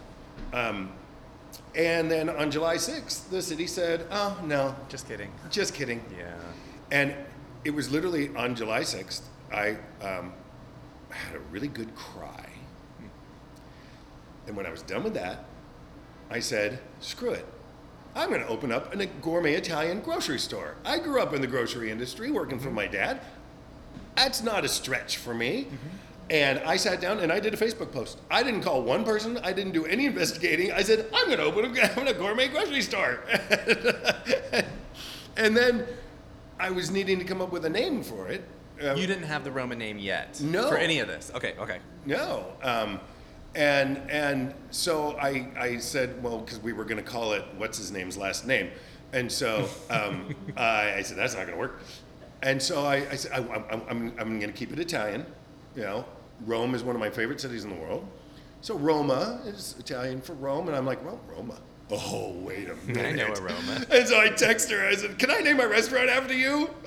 Um, 0.53 0.91
and 1.75 2.11
then 2.11 2.29
on 2.29 2.51
July 2.51 2.77
6th, 2.77 3.29
the 3.31 3.43
city 3.43 3.67
said, 3.67 4.07
"Oh 4.11 4.39
no, 4.45 4.75
Just 4.89 5.07
kidding. 5.07 5.31
just 5.51 5.75
kidding." 5.75 6.03
Yeah. 6.17 6.35
And 6.91 7.15
it 7.65 7.71
was 7.71 7.91
literally 7.91 8.35
on 8.35 8.55
July 8.55 8.81
6th, 8.81 9.23
I 9.53 9.77
um, 10.03 10.33
had 11.11 11.37
a 11.37 11.41
really 11.51 11.69
good 11.69 11.95
cry. 11.95 12.47
And 14.47 14.57
when 14.57 14.67
I 14.67 14.71
was 14.71 14.83
done 14.83 15.05
with 15.05 15.15
that, 15.15 15.45
I 16.31 16.41
said, 16.41 16.81
screw 17.01 17.31
it. 17.31 17.47
I'm 18.17 18.31
going 18.31 18.41
to 18.41 18.49
open 18.49 18.73
up 18.73 18.93
a 18.95 19.07
gourmet 19.07 19.55
Italian 19.55 20.01
grocery 20.01 20.39
store. 20.39 20.75
I 20.85 20.99
grew 20.99 21.21
up 21.21 21.33
in 21.33 21.41
the 21.41 21.47
grocery 21.47 21.91
industry 21.91 22.31
working 22.31 22.59
for 22.59 22.71
my 22.71 22.87
dad. 22.87 23.21
That's 24.17 24.43
not 24.43 24.65
a 24.65 24.69
stretch 24.69 25.19
for 25.19 25.35
me. 25.35 25.69
And 26.31 26.61
I 26.61 26.77
sat 26.77 27.01
down 27.01 27.19
and 27.19 27.33
I 27.33 27.41
did 27.41 27.55
a 27.55 27.57
Facebook 27.57 27.91
post. 27.91 28.21
I 28.31 28.45
didn't 28.45 28.63
call 28.63 28.83
one 28.83 29.05
person. 29.05 29.37
I 29.39 29.53
didn't 29.53 29.73
do 29.73 29.85
any 29.85 30.07
investigating. 30.07 30.71
I 30.71 30.83
said, 30.83 31.07
I'm 31.13 31.27
going 31.27 31.39
to 31.39 31.45
open 31.45 31.77
a, 31.77 31.83
I'm 32.01 32.07
a 32.07 32.15
gourmet 32.15 32.47
grocery 32.47 32.83
store. 32.83 33.25
and 35.37 35.57
then 35.57 35.87
I 36.61 36.71
was 36.71 36.91
needing 36.91 37.19
to 37.19 37.25
come 37.25 37.43
up 37.43 37.51
with 37.51 37.65
a 37.65 37.69
name 37.69 38.05
for 38.05 38.29
it. 38.29 38.45
Uh, 38.81 38.95
You 38.95 39.09
didn't 39.09 39.25
have 39.25 39.43
the 39.43 39.51
Roman 39.51 39.79
name 39.79 39.99
yet. 39.99 40.41
No. 40.41 40.69
For 40.69 40.77
any 40.77 41.01
of 41.01 41.09
this. 41.09 41.33
Okay. 41.35 41.55
Okay. 41.59 41.81
no. 42.07 42.53
Um, 42.63 43.01
and 43.57 44.01
and 44.09 44.55
so 44.71 45.17
I, 45.19 45.49
I 45.59 45.79
said, 45.79 46.23
well, 46.23 46.39
because 46.39 46.61
we 46.61 46.73
were 46.73 46.85
going 46.85 47.03
to 47.05 47.11
call 47.11 47.33
it 47.33 47.45
what's 47.57 47.77
his 47.77 47.91
name's 47.91 48.17
last 48.17 48.47
name. 48.47 48.71
And 49.13 49.31
so 49.31 49.69
um, 49.91 50.33
I, 50.57 50.95
I 50.95 51.03
said, 51.03 51.17
that's 51.19 51.35
not 51.35 51.41
going 51.47 51.55
to 51.55 51.59
work. 51.59 51.81
And 52.45 52.63
so 52.63 52.85
I, 52.85 52.97
I 53.11 53.17
said, 53.17 53.33
I, 53.33 53.39
I'm, 53.39 53.83
I'm, 53.89 54.15
I'm 54.19 54.39
going 54.39 54.53
to 54.53 54.57
keep 54.57 54.73
it 54.73 54.79
Italian. 54.79 55.27
You 55.75 55.83
know, 55.83 56.05
Rome 56.47 56.75
is 56.75 56.83
one 56.83 56.95
of 56.97 57.01
my 57.01 57.11
favorite 57.11 57.41
cities 57.41 57.65
in 57.65 57.71
the 57.71 57.77
world. 57.77 58.07
So 58.63 58.77
Roma 58.77 59.41
is 59.47 59.75
Italian 59.79 60.21
for 60.21 60.35
Rome. 60.35 60.69
And 60.69 60.77
I'm 60.77 60.87
like, 60.87 61.05
well, 61.05 61.21
Roma. 61.29 61.59
Oh, 61.93 62.33
wait 62.41 62.69
a 62.69 62.77
minute. 62.87 63.07
I 63.29 63.29
know 63.29 63.35
Roma. 63.41 63.85
And 63.91 64.07
so 64.07 64.21
I 64.21 64.29
text 64.29 64.71
her. 64.71 64.87
I 64.87 64.95
said, 64.95 65.19
"Can 65.19 65.29
I 65.31 65.41
name 65.41 65.57
my 65.57 65.65
restaurant 65.65 66.09
after 66.09 66.33
you?" 66.35 66.71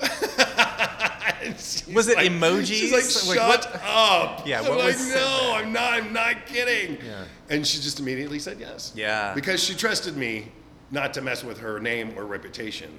Was 1.92 2.08
it 2.08 2.16
like- 2.16 2.30
emojis? 2.30 2.66
She's 2.66 2.90
like, 2.92 3.36
Like, 3.36 3.62
"Shut 3.62 3.80
up!" 3.84 4.46
Yeah, 4.46 4.60
I'm 4.62 4.68
what 4.68 4.78
like, 4.78 4.96
"No? 4.98 5.52
I'm 5.54 5.72
not. 5.74 5.92
I'm 5.92 6.12
not 6.12 6.46
kidding." 6.46 6.96
Yeah. 7.04 7.24
And 7.50 7.66
she 7.66 7.80
just 7.82 8.00
immediately 8.00 8.38
said 8.38 8.58
yes. 8.58 8.92
Yeah. 8.94 9.34
Because 9.34 9.62
she 9.62 9.74
trusted 9.74 10.16
me 10.16 10.50
not 10.90 11.12
to 11.14 11.20
mess 11.20 11.44
with 11.44 11.58
her 11.58 11.78
name 11.80 12.14
or 12.16 12.24
reputation, 12.24 12.90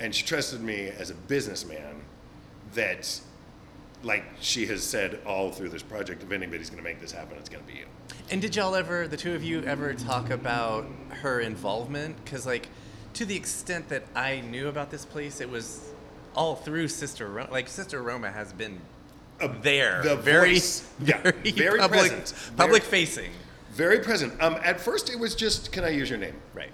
and 0.00 0.14
she 0.14 0.24
trusted 0.24 0.62
me 0.62 0.88
as 0.98 1.10
a 1.10 1.14
businessman. 1.14 2.00
That, 2.72 3.20
like 4.04 4.24
she 4.40 4.66
has 4.66 4.82
said 4.82 5.20
all 5.26 5.50
through 5.50 5.70
this 5.70 5.82
project, 5.82 6.22
if 6.22 6.30
anybody's 6.32 6.70
going 6.70 6.82
to 6.82 6.88
make 6.88 7.00
this 7.00 7.12
happen, 7.12 7.36
it's 7.38 7.48
going 7.48 7.64
to 7.64 7.72
be 7.72 7.78
you. 7.78 7.86
And 8.30 8.40
did 8.40 8.56
y'all 8.56 8.74
ever, 8.74 9.08
the 9.08 9.16
two 9.16 9.34
of 9.34 9.42
you, 9.42 9.62
ever 9.62 9.94
talk 9.94 10.30
about 10.30 10.86
her 11.10 11.40
involvement? 11.40 12.22
Because, 12.24 12.46
like, 12.46 12.68
to 13.14 13.24
the 13.24 13.36
extent 13.36 13.88
that 13.88 14.04
I 14.14 14.40
knew 14.40 14.68
about 14.68 14.90
this 14.90 15.04
place, 15.04 15.40
it 15.40 15.50
was 15.50 15.90
all 16.34 16.56
through 16.56 16.88
Sister 16.88 17.28
Roma. 17.28 17.50
Like, 17.50 17.68
Sister 17.68 18.02
Roma 18.02 18.30
has 18.30 18.52
been 18.52 18.80
there, 19.62 20.02
the 20.02 20.16
very, 20.16 20.54
voice. 20.54 20.88
Yeah, 21.04 21.20
very, 21.22 21.50
very 21.52 21.78
public, 21.78 22.00
present. 22.12 22.34
public 22.56 22.82
Very- 22.82 22.90
facing. 22.90 23.30
Very 23.72 23.98
present. 23.98 24.40
Um, 24.40 24.56
at 24.62 24.80
first, 24.80 25.10
it 25.10 25.18
was 25.18 25.34
just, 25.34 25.72
"Can 25.72 25.82
I 25.82 25.88
use 25.88 26.08
your 26.08 26.18
name?" 26.18 26.36
Right. 26.54 26.70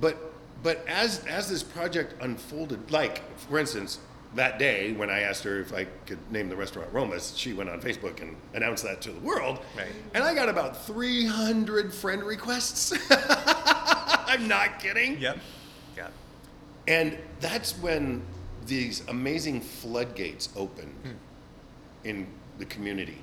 But 0.00 0.32
but 0.62 0.82
as 0.88 1.22
as 1.26 1.50
this 1.50 1.62
project 1.62 2.14
unfolded, 2.22 2.90
like 2.90 3.20
for 3.38 3.58
instance, 3.58 3.98
that 4.34 4.58
day 4.58 4.92
when 4.92 5.10
I 5.10 5.20
asked 5.20 5.44
her 5.44 5.60
if 5.60 5.74
I 5.74 5.84
could 6.06 6.18
name 6.32 6.48
the 6.48 6.56
restaurant 6.56 6.92
Roma's, 6.92 7.36
she 7.36 7.52
went 7.52 7.68
on 7.68 7.80
Facebook 7.80 8.20
and 8.22 8.36
announced 8.54 8.84
that 8.84 9.00
to 9.02 9.12
the 9.12 9.20
world. 9.20 9.58
Right. 9.76 9.86
And 10.14 10.24
I 10.24 10.34
got 10.34 10.48
about 10.48 10.86
300 10.86 11.92
friend 11.92 12.22
requests. 12.22 12.92
I'm 13.10 14.48
not 14.48 14.78
kidding. 14.78 15.18
Yep. 15.20 15.38
Yep. 15.96 16.12
And 16.88 17.18
that's 17.40 17.72
when 17.78 18.22
these 18.66 19.06
amazing 19.08 19.60
floodgates 19.60 20.48
opened 20.56 20.94
in 22.04 22.26
the 22.58 22.64
community. 22.64 23.18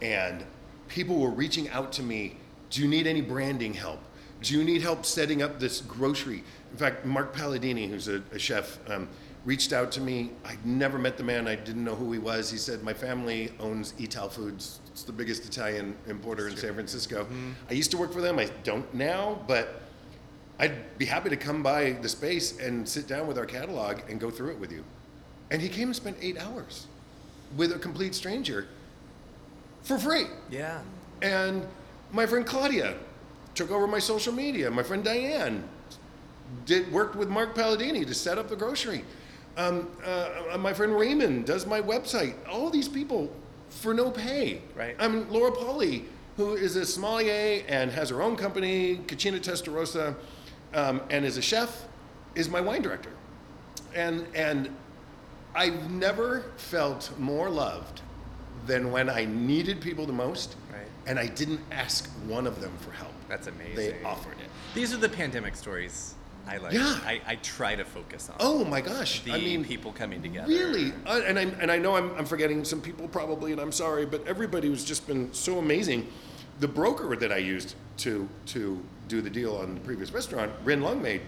And 0.00 0.44
people 0.88 1.18
were 1.18 1.30
reaching 1.30 1.68
out 1.70 1.92
to 1.92 2.02
me 2.02 2.36
Do 2.70 2.82
you 2.82 2.88
need 2.88 3.06
any 3.06 3.22
branding 3.22 3.74
help? 3.74 4.00
Do 4.42 4.56
you 4.56 4.62
need 4.62 4.82
help 4.82 5.04
setting 5.04 5.42
up 5.42 5.58
this 5.58 5.80
grocery? 5.80 6.44
In 6.70 6.76
fact, 6.76 7.04
Mark 7.04 7.34
Palladini, 7.34 7.88
who's 7.88 8.08
a, 8.08 8.22
a 8.30 8.38
chef, 8.38 8.78
um, 8.88 9.08
reached 9.44 9.72
out 9.72 9.90
to 9.92 10.00
me. 10.00 10.30
I'd 10.44 10.64
never 10.64 10.98
met 10.98 11.16
the 11.16 11.24
man, 11.24 11.46
I 11.48 11.54
didn't 11.54 11.84
know 11.84 11.94
who 11.94 12.12
he 12.12 12.18
was. 12.18 12.50
He 12.50 12.58
said, 12.58 12.82
My 12.82 12.94
family 12.94 13.52
owns 13.60 13.94
Ital 14.00 14.28
Foods, 14.28 14.80
it's 14.90 15.02
the 15.02 15.12
biggest 15.12 15.44
Italian 15.44 15.96
importer 16.06 16.48
in 16.48 16.56
San 16.56 16.74
Francisco. 16.74 17.24
Mm-hmm. 17.24 17.50
I 17.70 17.72
used 17.74 17.90
to 17.92 17.96
work 17.96 18.12
for 18.12 18.20
them, 18.20 18.38
I 18.38 18.50
don't 18.64 18.92
now, 18.94 19.40
but 19.46 19.82
I'd 20.58 20.98
be 20.98 21.04
happy 21.04 21.30
to 21.30 21.36
come 21.36 21.62
by 21.62 21.92
the 21.92 22.08
space 22.08 22.58
and 22.58 22.88
sit 22.88 23.06
down 23.06 23.26
with 23.26 23.38
our 23.38 23.46
catalog 23.46 24.00
and 24.08 24.18
go 24.18 24.30
through 24.30 24.50
it 24.50 24.58
with 24.58 24.72
you. 24.72 24.84
And 25.50 25.62
he 25.62 25.68
came 25.68 25.88
and 25.88 25.96
spent 25.96 26.16
eight 26.20 26.36
hours 26.38 26.86
with 27.56 27.72
a 27.72 27.78
complete 27.78 28.14
stranger 28.14 28.66
for 29.82 29.98
free. 29.98 30.26
Yeah. 30.50 30.80
And 31.22 31.66
my 32.12 32.26
friend 32.26 32.44
Claudia 32.44 32.96
took 33.54 33.70
over 33.70 33.86
my 33.86 33.98
social 33.98 34.32
media. 34.32 34.70
My 34.70 34.82
friend 34.82 35.02
Diane 35.02 35.64
did 36.64 36.90
worked 36.92 37.16
with 37.16 37.28
Mark 37.28 37.54
Palladini 37.54 38.06
to 38.06 38.14
set 38.14 38.38
up 38.38 38.48
the 38.48 38.56
grocery. 38.56 39.04
Um, 39.58 39.88
uh, 40.04 40.56
my 40.58 40.72
friend 40.72 40.96
Raymond 40.96 41.44
does 41.44 41.66
my 41.66 41.82
website. 41.82 42.34
All 42.48 42.70
these 42.70 42.88
people 42.88 43.30
for 43.70 43.92
no 43.92 44.10
pay. 44.10 44.62
Right. 44.76 44.94
I 45.00 45.08
mean, 45.08 45.26
Laura 45.30 45.50
Pauly, 45.50 46.04
who 46.36 46.54
is 46.54 46.76
a 46.76 46.86
sommelier 46.86 47.64
and 47.68 47.90
has 47.90 48.08
her 48.10 48.22
own 48.22 48.36
company, 48.36 48.98
Cucina 49.08 49.40
Testarossa, 49.40 50.14
um, 50.74 51.02
and 51.10 51.24
is 51.24 51.36
a 51.38 51.42
chef, 51.42 51.86
is 52.36 52.48
my 52.48 52.60
wine 52.60 52.82
director. 52.82 53.10
And 53.94 54.26
and 54.34 54.70
I've 55.56 55.90
never 55.90 56.44
felt 56.56 57.10
more 57.18 57.50
loved 57.50 58.02
than 58.66 58.92
when 58.92 59.10
I 59.10 59.24
needed 59.24 59.80
people 59.80 60.06
the 60.06 60.12
most, 60.12 60.54
Right. 60.72 60.86
and 61.06 61.18
I 61.18 61.26
didn't 61.26 61.60
ask 61.72 62.08
one 62.28 62.46
of 62.46 62.60
them 62.60 62.72
for 62.78 62.92
help. 62.92 63.12
That's 63.28 63.48
amazing. 63.48 63.74
They 63.76 64.02
offered 64.04 64.34
it. 64.38 64.50
These 64.74 64.92
are 64.94 64.98
the 64.98 65.08
pandemic 65.08 65.56
stories 65.56 66.14
I. 66.56 66.70
Yeah. 66.70 66.98
I, 67.04 67.20
I 67.26 67.36
try 67.36 67.74
to 67.76 67.84
focus 67.84 68.28
on. 68.30 68.36
Oh 68.40 68.64
my 68.64 68.80
gosh! 68.80 69.20
The 69.20 69.32
I 69.32 69.38
mean, 69.38 69.64
people 69.64 69.92
coming 69.92 70.22
together. 70.22 70.48
Really, 70.48 70.92
uh, 71.06 71.20
and 71.26 71.38
I 71.38 71.42
and 71.42 71.70
I 71.70 71.78
know 71.78 71.96
I'm, 71.96 72.14
I'm 72.16 72.24
forgetting 72.24 72.64
some 72.64 72.80
people 72.80 73.06
probably, 73.08 73.52
and 73.52 73.60
I'm 73.60 73.72
sorry, 73.72 74.06
but 74.06 74.26
everybody 74.26 74.68
was 74.68 74.84
just 74.84 75.06
been 75.06 75.32
so 75.32 75.58
amazing. 75.58 76.06
The 76.60 76.68
broker 76.68 77.14
that 77.16 77.32
I 77.32 77.36
used 77.38 77.74
to 77.98 78.28
to 78.46 78.82
do 79.08 79.20
the 79.20 79.30
deal 79.30 79.56
on 79.56 79.74
the 79.74 79.80
previous 79.80 80.12
restaurant, 80.12 80.50
Rin 80.64 80.80
Lungmaid, 80.80 81.20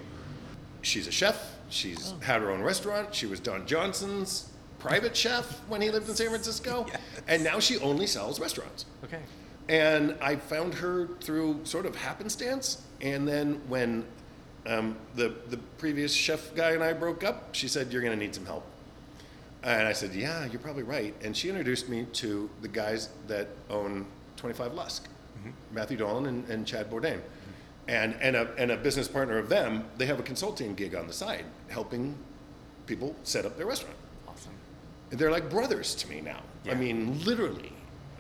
she's 0.83 1.07
a 1.07 1.13
chef. 1.13 1.57
She's 1.69 2.15
had 2.21 2.41
her 2.43 2.51
own 2.51 2.63
restaurant. 2.63 3.15
She 3.15 3.27
was 3.27 3.39
Don 3.41 3.67
Johnson's 3.67 4.51
private 4.81 5.17
chef 5.17 5.61
when 5.69 5.81
he 5.83 5.91
lived 5.91 6.09
in 6.09 6.15
San 6.17 6.29
Francisco, 6.31 6.87
Yes. 6.89 7.01
and 7.29 7.45
now 7.45 7.61
she 7.61 7.79
only 7.79 8.07
sells 8.07 8.41
restaurants. 8.41 8.87
Okay. 9.05 9.21
And 9.69 10.17
I 10.21 10.35
found 10.37 10.75
her 10.75 11.11
through 11.21 11.61
sort 11.65 11.87
of 11.87 11.95
happenstance. 11.95 12.83
And 13.01 13.29
then 13.29 13.61
when 13.69 14.05
um, 14.67 14.97
the 15.15 15.35
the 15.49 15.57
previous 15.79 16.13
chef 16.13 16.55
guy 16.55 16.73
and 16.73 16.83
I 16.83 16.93
broke 16.93 17.25
up, 17.25 17.55
she 17.55 17.69
said, 17.69 17.93
"You're 17.93 18.03
going 18.03 18.19
to 18.19 18.25
need 18.25 18.35
some 18.35 18.47
help." 18.47 18.65
And 19.63 19.87
I 19.87 19.93
said, 19.93 20.15
"Yeah, 20.15 20.47
you're 20.47 20.61
probably 20.61 20.83
right." 20.83 21.15
And 21.23 21.37
she 21.37 21.49
introduced 21.49 21.89
me 21.89 22.07
to 22.15 22.49
the 22.63 22.69
guys 22.69 23.11
that 23.27 23.49
own 23.69 24.07
25 24.37 24.73
Lusk, 24.75 25.09
Matthew 25.73 25.97
Dolan 25.97 26.27
and, 26.27 26.49
and 26.49 26.67
Chad 26.67 26.91
Bourdain. 26.91 27.21
And, 27.89 28.15
and, 28.21 28.37
a, 28.37 28.49
and 28.57 28.71
a 28.71 28.77
business 28.77 29.09
partner 29.09 29.37
of 29.37 29.49
them, 29.49 29.85
they 29.99 30.07
have 30.07 30.21
a 30.21 30.23
consulting 30.23 30.75
gig 30.75 30.95
on 30.95 31.07
the 31.07 31.13
side, 31.13 31.45
helping 31.69 32.15
people 32.87 33.17
set 33.25 33.45
up 33.45 33.57
their 33.57 33.67
restaurant. 33.67 33.97
Awesome. 34.29 34.53
They're 35.11 35.31
like 35.31 35.51
brothers 35.51 35.95
to 35.97 36.09
me 36.09 36.21
now. 36.21 36.41
Yeah. 36.65 36.73
I 36.73 36.75
mean, 36.77 37.23
literally. 37.25 37.73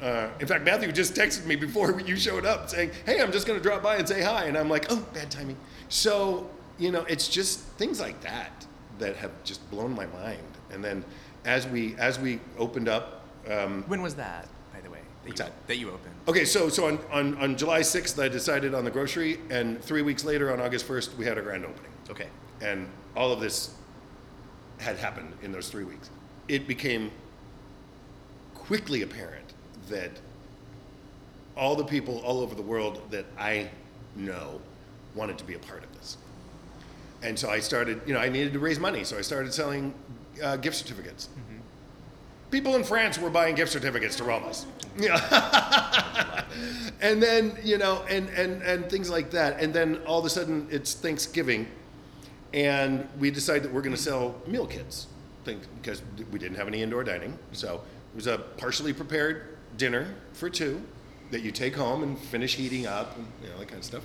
Uh, 0.02 0.28
in 0.40 0.46
fact, 0.46 0.64
Matthew 0.64 0.90
just 0.92 1.14
texted 1.14 1.44
me 1.46 1.56
before 1.56 2.00
you 2.00 2.16
showed 2.16 2.46
up 2.46 2.70
saying, 2.70 2.90
"Hey, 3.04 3.20
I'm 3.20 3.32
just 3.32 3.46
going 3.46 3.58
to 3.58 3.62
drop 3.62 3.82
by 3.82 3.96
and 3.96 4.08
say 4.08 4.22
hi," 4.22 4.44
and 4.44 4.56
I'm 4.56 4.68
like, 4.68 4.86
"Oh, 4.90 5.04
bad 5.12 5.30
timing." 5.30 5.56
So 5.88 6.48
you 6.78 6.90
know, 6.90 7.02
it's 7.02 7.28
just 7.28 7.60
things 7.76 8.00
like 8.00 8.20
that 8.22 8.66
that 8.98 9.16
have 9.16 9.30
just 9.44 9.68
blown 9.70 9.94
my 9.94 10.06
mind. 10.06 10.38
And 10.70 10.82
then 10.82 11.04
as 11.44 11.66
we 11.66 11.94
as 11.96 12.18
we 12.18 12.40
opened 12.58 12.88
up, 12.88 13.24
um, 13.50 13.84
When 13.86 14.00
was 14.02 14.14
that, 14.14 14.48
by 14.72 14.80
the 14.80 14.90
way? 14.90 15.00
That 15.24 15.28
you, 15.28 15.34
that? 15.36 15.52
that 15.66 15.76
you 15.76 15.88
opened. 15.90 16.14
okay, 16.28 16.46
so 16.46 16.68
so 16.70 16.86
on, 16.86 16.98
on 17.10 17.36
on 17.36 17.56
July 17.56 17.80
6th, 17.80 18.22
I 18.22 18.28
decided 18.28 18.74
on 18.74 18.84
the 18.84 18.90
grocery, 18.90 19.38
and 19.50 19.82
three 19.82 20.00
weeks 20.02 20.24
later, 20.24 20.50
on 20.52 20.60
August 20.60 20.88
1st, 20.88 21.16
we 21.16 21.26
had 21.26 21.36
our 21.36 21.44
grand 21.44 21.64
opening. 21.64 21.90
Okay. 22.10 22.28
and 22.62 22.88
all 23.16 23.32
of 23.32 23.40
this 23.40 23.74
had 24.78 24.96
happened 24.96 25.32
in 25.42 25.52
those 25.52 25.68
three 25.68 25.84
weeks. 25.84 26.08
It 26.48 26.66
became 26.66 27.10
quickly 28.54 29.02
apparent 29.02 29.39
that 29.90 30.10
all 31.56 31.76
the 31.76 31.84
people 31.84 32.20
all 32.20 32.40
over 32.40 32.54
the 32.54 32.62
world 32.62 33.02
that 33.10 33.26
I 33.38 33.68
know 34.16 34.60
wanted 35.14 35.38
to 35.38 35.44
be 35.44 35.54
a 35.54 35.58
part 35.58 35.84
of 35.84 35.92
this. 35.96 36.16
And 37.22 37.38
so 37.38 37.50
I 37.50 37.60
started, 37.60 38.00
you 38.06 38.14
know, 38.14 38.20
I 38.20 38.28
needed 38.28 38.52
to 38.54 38.58
raise 38.58 38.78
money, 38.78 39.04
so 39.04 39.18
I 39.18 39.20
started 39.20 39.52
selling 39.52 39.92
uh, 40.42 40.56
gift 40.56 40.76
certificates. 40.76 41.28
People 42.50 42.74
in 42.74 42.82
France 42.82 43.18
were 43.18 43.30
buying 43.30 43.54
gift 43.54 43.70
certificates 43.70 44.16
to 44.16 44.24
Roma's. 44.24 44.66
Yeah. 44.98 46.44
and 47.00 47.22
then, 47.22 47.56
you 47.62 47.78
know, 47.78 48.02
and, 48.08 48.28
and, 48.30 48.62
and 48.62 48.90
things 48.90 49.08
like 49.08 49.30
that. 49.32 49.60
And 49.60 49.72
then 49.72 49.98
all 50.06 50.18
of 50.18 50.24
a 50.24 50.30
sudden 50.30 50.66
it's 50.70 50.94
Thanksgiving 50.94 51.68
and 52.52 53.08
we 53.20 53.30
decide 53.30 53.62
that 53.62 53.72
we're 53.72 53.82
going 53.82 53.94
to 53.94 54.02
sell 54.02 54.34
meal 54.48 54.66
kits 54.66 55.06
think, 55.44 55.62
because 55.80 56.02
we 56.32 56.38
didn't 56.38 56.56
have 56.56 56.66
any 56.66 56.82
indoor 56.82 57.04
dining. 57.04 57.38
So 57.52 57.74
it 57.74 58.16
was 58.16 58.26
a 58.26 58.38
partially 58.38 58.92
prepared 58.92 59.58
dinner 59.76 60.14
for 60.32 60.50
two 60.50 60.82
that 61.30 61.42
you 61.42 61.50
take 61.50 61.74
home 61.76 62.02
and 62.02 62.18
finish 62.18 62.56
heating 62.56 62.86
up 62.86 63.16
and 63.16 63.26
you 63.42 63.48
know 63.50 63.58
that 63.58 63.68
kind 63.68 63.78
of 63.78 63.84
stuff. 63.84 64.02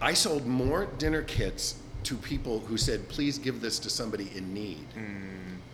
I 0.00 0.12
sold 0.14 0.46
more 0.46 0.86
dinner 0.98 1.22
kits 1.22 1.76
to 2.04 2.16
people 2.16 2.60
who 2.60 2.76
said, 2.76 3.08
"Please 3.08 3.38
give 3.38 3.60
this 3.60 3.78
to 3.80 3.90
somebody 3.90 4.30
in 4.34 4.52
need," 4.52 4.86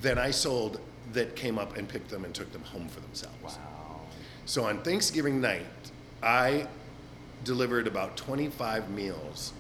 than 0.01 0.19
I 0.19 0.31
sold 0.31 0.81
that 1.13 1.37
came 1.37 1.59
up 1.59 1.77
and 1.77 1.89
picked 1.89 2.09
them 2.11 2.25
and 2.25 2.35
took 2.35 2.53
them 2.53 2.63
home 2.63 2.89
for 2.89 3.01
themselves. 3.01 3.37
Wow. 3.43 4.01
So 4.47 4.65
on 4.65 4.83
Thanksgiving 4.83 5.41
night, 5.41 5.67
I 6.23 6.67
delivered 7.45 7.87
about 7.87 8.17
25 8.17 8.89
meals 8.91 9.53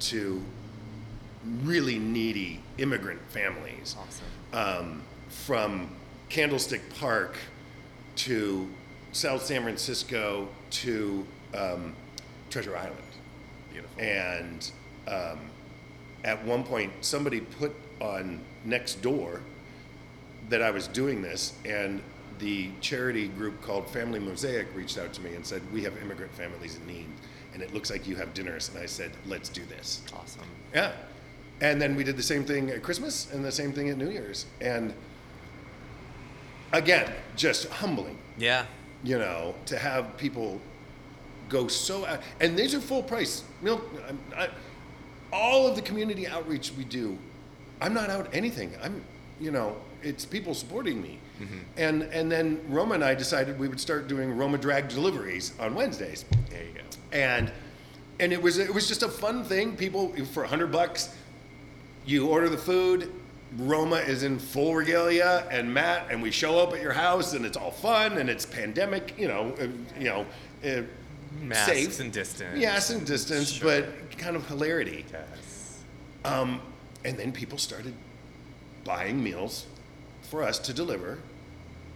to 0.00 0.42
really 1.62 1.98
needy 1.98 2.60
immigrant 2.78 3.20
families 3.30 3.96
Awesome. 3.98 4.86
um, 4.88 5.02
from 5.28 5.90
Candlestick 6.28 6.82
Park 6.96 7.36
to 8.24 8.68
South 9.12 9.42
San 9.42 9.62
Francisco 9.62 10.48
to 10.70 11.26
um, 11.54 11.94
Treasure 12.50 12.76
Island. 12.76 12.96
Beautiful. 13.72 14.02
And 14.02 14.70
um, 15.08 15.38
at 16.24 16.44
one 16.44 16.62
point, 16.62 16.92
somebody 17.00 17.40
put 17.40 17.74
on 18.00 18.40
next 18.64 19.00
door 19.02 19.40
that 20.50 20.62
I 20.62 20.70
was 20.70 20.86
doing 20.86 21.22
this, 21.22 21.54
and 21.64 22.02
the 22.38 22.70
charity 22.80 23.28
group 23.28 23.62
called 23.62 23.88
Family 23.88 24.18
Mosaic 24.18 24.66
reached 24.74 24.98
out 24.98 25.12
to 25.14 25.22
me 25.22 25.34
and 25.34 25.46
said, 25.46 25.62
"We 25.72 25.82
have 25.84 25.96
immigrant 26.02 26.32
families 26.32 26.76
in 26.76 26.86
need, 26.86 27.06
and 27.54 27.62
it 27.62 27.72
looks 27.72 27.90
like 27.90 28.06
you 28.06 28.16
have 28.16 28.34
dinners." 28.34 28.68
And 28.68 28.78
I 28.82 28.86
said, 28.86 29.12
"Let's 29.26 29.48
do 29.48 29.64
this." 29.64 30.02
awesome. 30.14 30.46
Yeah. 30.74 30.92
And 31.62 31.80
then 31.80 31.94
we 31.94 32.04
did 32.04 32.16
the 32.16 32.22
same 32.22 32.44
thing 32.44 32.70
at 32.70 32.82
Christmas 32.82 33.30
and 33.32 33.44
the 33.44 33.52
same 33.52 33.72
thing 33.72 33.90
at 33.90 33.98
New 33.98 34.10
Year's. 34.10 34.46
And 34.60 34.94
again, 36.72 37.12
just 37.36 37.68
humbling 37.68 38.18
Yeah. 38.38 38.66
you 39.02 39.18
know, 39.18 39.54
to 39.66 39.78
have 39.78 40.16
people 40.16 40.60
go 41.48 41.66
so 41.68 42.06
out, 42.06 42.20
and 42.40 42.56
these 42.56 42.74
are 42.74 42.80
full 42.80 43.02
price 43.02 43.42
milk. 43.62 43.82
I, 44.36 44.44
I, 44.44 44.48
all 45.32 45.66
of 45.66 45.74
the 45.76 45.82
community 45.82 46.26
outreach 46.26 46.72
we 46.76 46.84
do, 46.84 47.18
I'm 47.80 47.94
not 47.94 48.10
out 48.10 48.28
anything. 48.32 48.72
I'm, 48.82 49.02
you 49.40 49.50
know, 49.50 49.76
it's 50.02 50.24
people 50.24 50.54
supporting 50.54 51.00
me, 51.02 51.18
mm-hmm. 51.40 51.58
and 51.76 52.02
and 52.04 52.30
then 52.30 52.60
Roma 52.68 52.94
and 52.94 53.04
I 53.04 53.14
decided 53.14 53.58
we 53.58 53.68
would 53.68 53.80
start 53.80 54.06
doing 54.08 54.30
Roma 54.36 54.58
drag 54.58 54.88
deliveries 54.88 55.52
on 55.58 55.74
Wednesdays, 55.74 56.24
There 56.50 56.62
you 56.62 56.72
go. 56.74 56.80
and 57.12 57.50
and 58.20 58.32
it 58.32 58.40
was 58.40 58.58
it 58.58 58.72
was 58.72 58.86
just 58.86 59.02
a 59.02 59.08
fun 59.08 59.44
thing. 59.44 59.76
People 59.76 60.14
for 60.26 60.44
hundred 60.44 60.70
bucks, 60.72 61.14
you 62.06 62.28
order 62.28 62.48
the 62.48 62.58
food. 62.58 63.12
Roma 63.58 63.96
is 63.96 64.22
in 64.22 64.38
full 64.38 64.74
regalia, 64.74 65.46
and 65.50 65.72
Matt, 65.72 66.06
and 66.10 66.22
we 66.22 66.30
show 66.30 66.58
up 66.60 66.72
at 66.72 66.80
your 66.80 66.92
house, 66.92 67.34
and 67.34 67.44
it's 67.44 67.56
all 67.56 67.72
fun, 67.72 68.18
and 68.18 68.30
it's 68.30 68.46
pandemic, 68.46 69.14
you 69.18 69.28
know, 69.28 69.54
uh, 69.60 69.66
you 69.98 70.04
know, 70.08 70.26
uh, 70.64 70.82
Masks 71.42 71.66
safe 71.72 72.00
and 72.00 72.12
distance. 72.12 72.58
Yes, 72.58 72.90
and 72.90 73.06
distance, 73.06 73.50
Sure. 73.52 73.82
but 73.82 74.18
kind 74.18 74.36
of 74.36 74.46
hilarity. 74.48 75.04
Yes. 75.12 75.78
Um, 76.24 76.60
and 77.04 77.16
then 77.18 77.32
people 77.32 77.56
started 77.58 77.94
buying 78.84 79.22
meals 79.22 79.66
for 80.22 80.42
us 80.42 80.58
to 80.60 80.72
deliver 80.72 81.18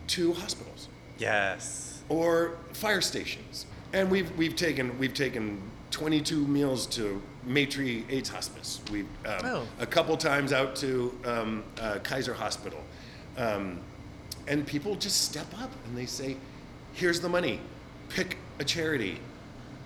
to 0.08 0.32
hospitals 0.34 0.88
Yes. 1.18 2.02
or 2.08 2.56
fire 2.72 3.00
stations. 3.00 3.66
And 3.92 4.10
we've 4.10 4.30
we've 4.36 4.56
taken 4.56 4.98
we've 4.98 5.14
taken 5.14 5.60
22 5.90 6.46
meals 6.46 6.86
to 6.88 7.20
Maitri 7.46 8.04
AIDS 8.08 8.28
Hospice. 8.28 8.80
We've 8.90 9.06
um, 9.26 9.40
Oh. 9.44 9.66
a 9.80 9.86
couple 9.86 10.16
times 10.16 10.52
out 10.52 10.74
to 10.76 11.16
um, 11.24 11.64
uh, 11.80 11.98
Kaiser 12.02 12.34
Hospital, 12.34 12.80
um, 13.36 13.80
and 14.48 14.66
people 14.66 14.94
just 14.96 15.22
step 15.22 15.46
up 15.60 15.70
and 15.86 15.96
they 15.96 16.06
say, 16.06 16.36
"Here's 16.94 17.20
the 17.20 17.28
money. 17.28 17.60
Pick 18.08 18.36
a 18.58 18.64
charity, 18.64 19.18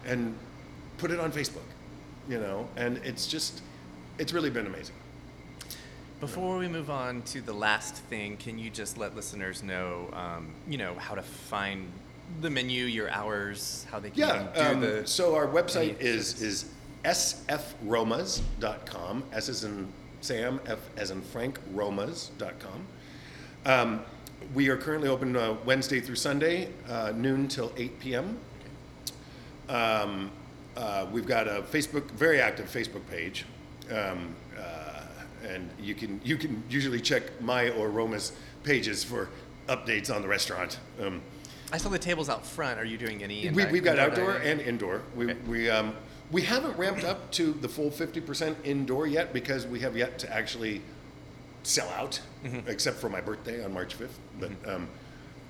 and 0.07 0.37
put 0.99 1.11
it 1.11 1.19
on 1.21 1.33
Facebook." 1.33 1.67
You 2.29 2.39
know, 2.39 2.69
and 2.77 2.99
it's 2.99 3.27
just 3.27 3.63
it's 4.19 4.33
really 4.33 4.51
been 4.51 4.67
amazing. 4.67 4.95
Before 6.21 6.59
we 6.59 6.67
move 6.67 6.91
on 6.91 7.23
to 7.23 7.41
the 7.41 7.53
last 7.53 7.95
thing, 7.95 8.37
can 8.39 8.59
you 8.59 8.71
just 8.71 8.99
let 8.99 9.15
listeners 9.15 9.63
know, 9.63 10.11
um, 10.13 10.49
you 10.69 10.77
know, 10.77 10.95
how 10.97 11.15
to 11.15 11.23
find 11.23 11.89
the 12.41 12.51
menu, 12.51 12.85
your 12.87 13.09
hours, 13.11 13.87
how 13.91 14.01
they 14.01 14.11
can 14.11 14.19
Yeah. 14.19 14.47
do 14.55 14.61
Um, 14.61 14.81
the. 14.81 15.07
so 15.07 15.37
our 15.37 15.47
website 15.47 16.01
is 16.01 16.43
is 16.43 16.65
sfromas.com. 17.05 19.25
S 19.33 19.49
as 19.49 19.65
in 19.65 19.89
Sam, 20.21 20.61
F 20.67 20.79
as 20.97 21.11
in 21.11 21.21
Frank, 21.23 21.59
romas.com. 21.75 22.87
Um, 23.67 24.03
we 24.55 24.69
are 24.69 24.77
currently 24.77 25.09
open 25.09 25.37
uh, 25.37 25.57
Wednesday 25.65 26.01
through 26.01 26.15
Sunday, 26.17 26.69
uh, 26.89 27.13
noon 27.15 27.49
till 27.49 27.73
8 27.77 27.99
p.m. 28.01 28.39
Um, 29.69 30.31
uh, 30.77 31.07
we've 31.13 31.27
got 31.27 31.49
a 31.49 31.63
Facebook, 31.63 32.05
very 32.13 32.41
active 32.41 32.67
Facebook 32.67 33.07
page, 33.11 33.45
um, 33.91 34.35
uh, 34.57 35.03
and 35.47 35.69
you 35.81 35.95
can 35.95 36.21
you 36.25 36.37
can 36.37 36.63
usually 36.71 37.01
check 37.01 37.41
my 37.41 37.71
or 37.71 37.91
Roma's 37.91 38.33
pages 38.63 39.03
for 39.03 39.29
updates 39.69 40.15
on 40.15 40.23
the 40.23 40.29
restaurant. 40.29 40.79
Um, 41.03 41.21
I 41.73 41.79
saw 41.79 41.89
the 41.91 41.99
tables 41.99 42.29
out 42.31 42.47
front. 42.47 42.79
Are 42.79 42.85
you 42.85 42.97
doing 42.97 43.23
any? 43.23 43.51
We, 43.51 43.67
we've 43.67 43.85
got 43.85 43.99
outdoor 43.99 44.35
dining? 44.35 44.49
and 44.53 44.61
indoor. 44.61 45.03
We, 45.15 45.25
Okay. 45.27 45.37
we, 45.47 45.69
um, 45.71 45.95
we 46.31 46.43
haven't 46.43 46.77
ramped 46.79 47.05
up 47.05 47.31
to 47.33 47.53
the 47.53 47.69
full 47.69 47.91
50% 47.91 48.55
indoor 48.65 49.07
yet 49.07 49.33
because 49.33 49.67
we 49.67 49.81
have 49.81 49.97
yet 49.97 50.19
to 50.21 50.33
actually 50.35 50.83
sell 51.63 51.89
out, 51.91 52.21
Mm-hmm. 52.45 52.69
except 52.69 52.99
for 52.99 53.09
my 53.09 53.21
birthday 53.21 53.65
on 53.65 53.73
March 53.75 53.99
5th. 53.99 54.11
But 54.39 54.51
um, 54.73 54.89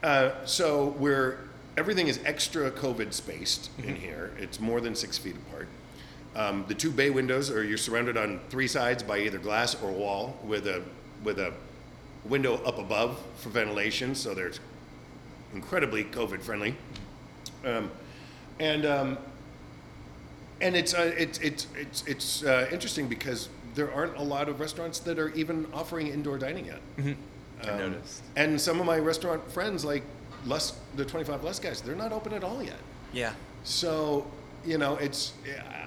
uh, 0.03 0.31
so 0.47 0.95
we're 0.99 1.39
everything 1.77 2.09
is 2.09 2.19
extra 2.25 2.71
COVID 2.71 3.13
spaced 3.13 3.71
in 3.79 3.85
Mm-hmm. 3.85 3.95
here. 3.97 4.33
It's 4.39 4.59
more 4.61 4.81
than 4.81 4.95
six 4.95 5.19
feet 5.19 5.37
apart. 5.37 5.69
Um, 6.35 6.65
the 6.69 6.75
two 6.75 6.91
bay 6.91 7.11
windows 7.11 7.51
are 7.51 7.63
you're 7.65 7.77
surrounded 7.79 8.17
on 8.17 8.41
three 8.49 8.69
sides 8.69 9.03
by 9.03 9.19
either 9.19 9.39
glass 9.39 9.81
or 9.83 9.91
wall 9.91 10.39
with 10.45 10.67
a 10.67 10.83
with 11.25 11.39
a 11.41 11.53
window 12.25 12.55
up 12.65 12.79
above 12.79 13.21
for 13.37 13.49
ventilation. 13.51 14.15
So 14.15 14.35
they're 14.35 14.53
incredibly 15.55 16.05
COVID 16.05 16.41
friendly. 16.43 16.75
Um, 17.65 17.91
and 18.61 18.87
um, 18.87 19.19
and 20.61 20.77
it's 20.77 20.95
uh, 20.95 21.13
it's 21.17 21.39
it's 21.39 21.67
it's 21.77 22.05
it's 22.07 22.45
uh, 22.45 22.69
interesting 22.73 23.09
because 23.09 23.49
there 23.75 23.93
aren't 23.93 24.17
a 24.17 24.23
lot 24.23 24.49
of 24.49 24.61
restaurants 24.61 24.99
that 25.01 25.19
are 25.19 25.31
even 25.35 25.67
offering 25.73 26.09
indoor 26.09 26.39
dining 26.39 26.67
yet. 26.67 26.81
I 27.63 27.69
Um, 27.71 27.79
noticed. 27.79 28.23
And 28.37 28.61
some 28.61 28.81
of 28.81 28.87
my 28.87 28.99
restaurant 28.99 29.51
friends, 29.51 29.85
like 29.85 30.03
less 30.47 30.73
the 30.97 31.05
25 31.05 31.45
Lusk 31.45 31.63
guys, 31.63 31.81
they're 31.81 31.95
not 31.97 32.13
open 32.13 32.33
at 32.33 32.45
all 32.45 32.63
yet. 32.63 32.79
Yeah. 33.13 33.33
So 33.65 34.27
you 34.65 34.79
know, 34.79 34.97
it's 34.97 35.33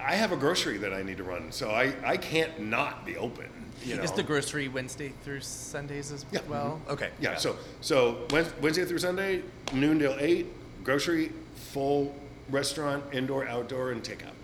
I 0.06 0.16
have 0.16 0.32
a 0.32 0.38
grocery 0.38 0.78
that 0.80 0.94
I 0.94 1.04
need 1.04 1.18
to 1.18 1.24
run, 1.24 1.52
so 1.52 1.72
I 1.72 1.94
I 2.06 2.18
can't 2.18 2.60
not 2.60 3.06
be 3.06 3.18
open. 3.18 3.48
You 3.84 3.96
know, 3.96 4.04
Is 4.04 4.12
the 4.12 4.22
grocery 4.24 4.68
Wednesday 4.68 5.12
through 5.24 5.42
Sundays 5.42 6.12
as 6.12 6.24
Yeah. 6.32 6.42
well? 6.48 6.80
Okay. 6.88 7.10
Yeah, 7.20 7.36
so 7.38 7.56
so 7.82 8.28
Wednesday 8.62 8.86
through 8.86 9.00
Sunday, 9.00 9.42
noon 9.74 9.98
till 10.00 10.16
eight, 10.20 10.46
grocery, 10.84 11.32
full 11.56 12.14
restaurant, 12.50 13.04
indoor, 13.12 13.48
outdoor, 13.48 13.92
and 13.92 14.04
takeout. 14.04 14.36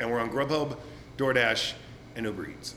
And 0.00 0.10
we're 0.10 0.20
on 0.20 0.30
Grubhub, 0.30 0.76
DoorDash, 1.16 1.72
and 2.16 2.26
Uber 2.26 2.48
Eats. 2.50 2.74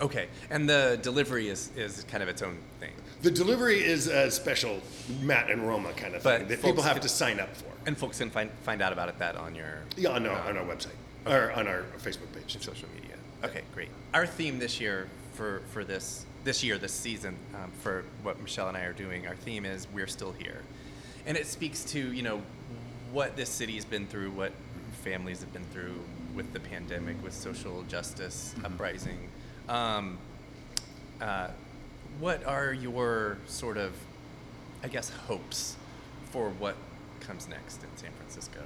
Okay. 0.00 0.28
And 0.50 0.68
the 0.68 0.98
delivery 1.02 1.48
is 1.48 1.70
is 1.76 2.04
kind 2.04 2.22
of 2.22 2.28
its 2.28 2.42
own 2.42 2.58
thing. 2.80 2.92
The 3.22 3.30
delivery 3.30 3.82
is 3.84 4.06
a 4.06 4.30
special 4.30 4.80
Matt 5.22 5.50
and 5.50 5.66
Roma 5.66 5.92
kind 5.94 6.14
of 6.14 6.22
But 6.22 6.38
thing 6.40 6.48
that 6.48 6.62
people 6.62 6.82
have 6.84 6.94
can- 6.94 7.02
to 7.02 7.08
sign 7.08 7.40
up 7.40 7.54
for. 7.56 7.64
And 7.86 7.96
folks 7.98 8.18
can 8.18 8.30
find 8.30 8.50
find 8.62 8.80
out 8.82 8.92
about 8.92 9.08
it 9.08 9.18
that 9.18 9.36
on 9.36 9.54
your 9.54 9.80
Yeah, 9.96 10.10
on 10.10 10.26
our, 10.26 10.38
on 10.48 10.56
our 10.56 10.64
website 10.64 10.94
or 11.26 11.50
on 11.52 11.66
our 11.66 11.82
Facebook 11.98 12.32
page. 12.32 12.54
and 12.54 12.62
social 12.62 12.88
media. 12.94 13.16
Okay, 13.44 13.62
great. 13.74 13.88
Our 14.14 14.26
theme 14.26 14.58
this 14.58 14.80
year 14.80 15.08
for 15.34 15.62
for 15.72 15.84
this 15.84 16.24
this 16.44 16.62
year 16.62 16.78
this 16.78 16.92
season 16.92 17.36
um, 17.54 17.70
for 17.82 18.04
what 18.22 18.40
Michelle 18.40 18.68
and 18.68 18.76
I 18.76 18.82
are 18.82 18.92
doing, 18.92 19.26
our 19.26 19.34
theme 19.36 19.64
is 19.66 19.88
we're 19.92 20.06
still 20.06 20.32
here, 20.32 20.62
and 21.26 21.36
it 21.36 21.46
speaks 21.46 21.82
to 21.86 22.12
you 22.12 22.22
know 22.22 22.40
what 23.12 23.36
this 23.36 23.48
city 23.50 23.74
has 23.74 23.84
been 23.84 24.06
through, 24.06 24.30
what 24.30 24.52
families 25.02 25.40
have 25.40 25.52
been 25.52 25.64
through 25.72 25.94
with 26.38 26.52
the 26.52 26.60
pandemic, 26.60 27.20
with 27.20 27.34
social 27.34 27.82
justice 27.88 28.54
uprising. 28.64 29.28
Um, 29.68 30.18
uh, 31.20 31.48
what 32.20 32.44
are 32.46 32.72
your 32.72 33.38
sort 33.48 33.76
of, 33.76 33.92
I 34.84 34.86
guess, 34.88 35.10
hopes 35.10 35.76
for 36.30 36.50
what 36.50 36.76
comes 37.18 37.48
next 37.48 37.82
in 37.82 37.88
San 37.96 38.10
Francisco? 38.12 38.60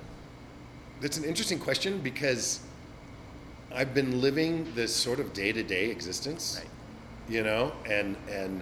That's 1.00 1.16
an 1.16 1.24
interesting 1.24 1.58
question 1.58 1.98
because 2.00 2.60
I've 3.74 3.94
been 3.94 4.20
living 4.20 4.70
this 4.74 4.94
sort 4.94 5.18
of 5.18 5.32
day 5.32 5.50
to 5.52 5.62
day 5.62 5.88
existence, 5.88 6.58
Right. 6.60 6.68
you 7.26 7.42
know, 7.42 7.72
and 7.88 8.16
and 8.28 8.60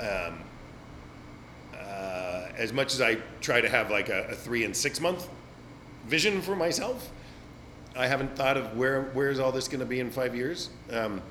um, 0.00 0.38
uh, 1.74 2.48
as 2.58 2.74
much 2.74 2.92
as 2.92 3.00
I 3.00 3.14
try 3.40 3.62
to 3.62 3.70
have 3.70 3.90
like 3.90 4.10
a, 4.10 4.26
a 4.28 4.34
three 4.34 4.64
and 4.64 4.76
six 4.76 5.00
month 5.00 5.30
vision 6.06 6.42
for 6.42 6.54
myself, 6.54 7.10
I 7.96 8.06
haven't 8.06 8.34
thought 8.36 8.56
of 8.56 8.76
where 8.76 9.10
where's 9.12 9.38
all 9.38 9.52
this 9.52 9.68
going 9.68 9.80
to 9.80 9.86
be 9.86 10.00
in 10.00 10.10
five 10.10 10.34
years. 10.34 10.70
Um, 10.90 11.22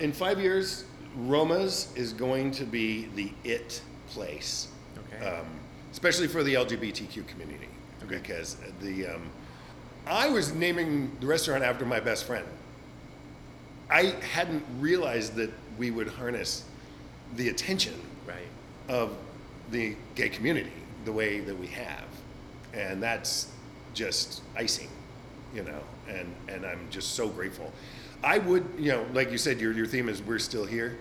in 0.00 0.12
five 0.12 0.40
years, 0.40 0.84
Roma's 1.16 1.92
is 1.96 2.12
going 2.12 2.50
to 2.52 2.64
be 2.64 3.08
the 3.14 3.32
it 3.44 3.82
place 4.08 4.68
Okay. 5.12 5.26
um, 5.26 5.46
especially 5.92 6.28
for 6.28 6.42
the 6.42 6.54
LGBTQ 6.54 7.26
community, 7.26 7.68
because 8.08 8.56
the 8.80 9.06
um, 9.08 9.30
I 10.06 10.28
was 10.28 10.54
naming 10.54 11.16
the 11.20 11.26
restaurant 11.26 11.62
after 11.62 11.84
my 11.84 12.00
best 12.00 12.24
friend. 12.24 12.46
I 13.90 14.14
hadn't 14.32 14.64
realized 14.78 15.34
that 15.34 15.50
we 15.76 15.90
would 15.90 16.08
harness 16.08 16.64
the 17.36 17.48
attention 17.48 17.94
right. 18.26 18.36
of 18.88 19.16
the 19.70 19.96
gay 20.14 20.28
community 20.28 20.72
the 21.04 21.12
way 21.12 21.40
that 21.40 21.58
we 21.58 21.66
have, 21.68 22.04
and 22.72 23.02
that's 23.02 23.48
just 23.94 24.42
icing, 24.56 24.88
you 25.54 25.62
know. 25.62 25.80
And 26.10 26.34
and 26.48 26.66
I'm 26.66 26.88
just 26.90 27.12
so 27.12 27.28
grateful. 27.28 27.72
I 28.22 28.38
would, 28.38 28.66
you 28.78 28.92
know, 28.92 29.06
like 29.12 29.30
you 29.30 29.38
said, 29.38 29.60
your 29.60 29.72
your 29.72 29.86
theme 29.86 30.08
is 30.08 30.20
we're 30.22 30.38
still 30.38 30.66
here. 30.66 30.98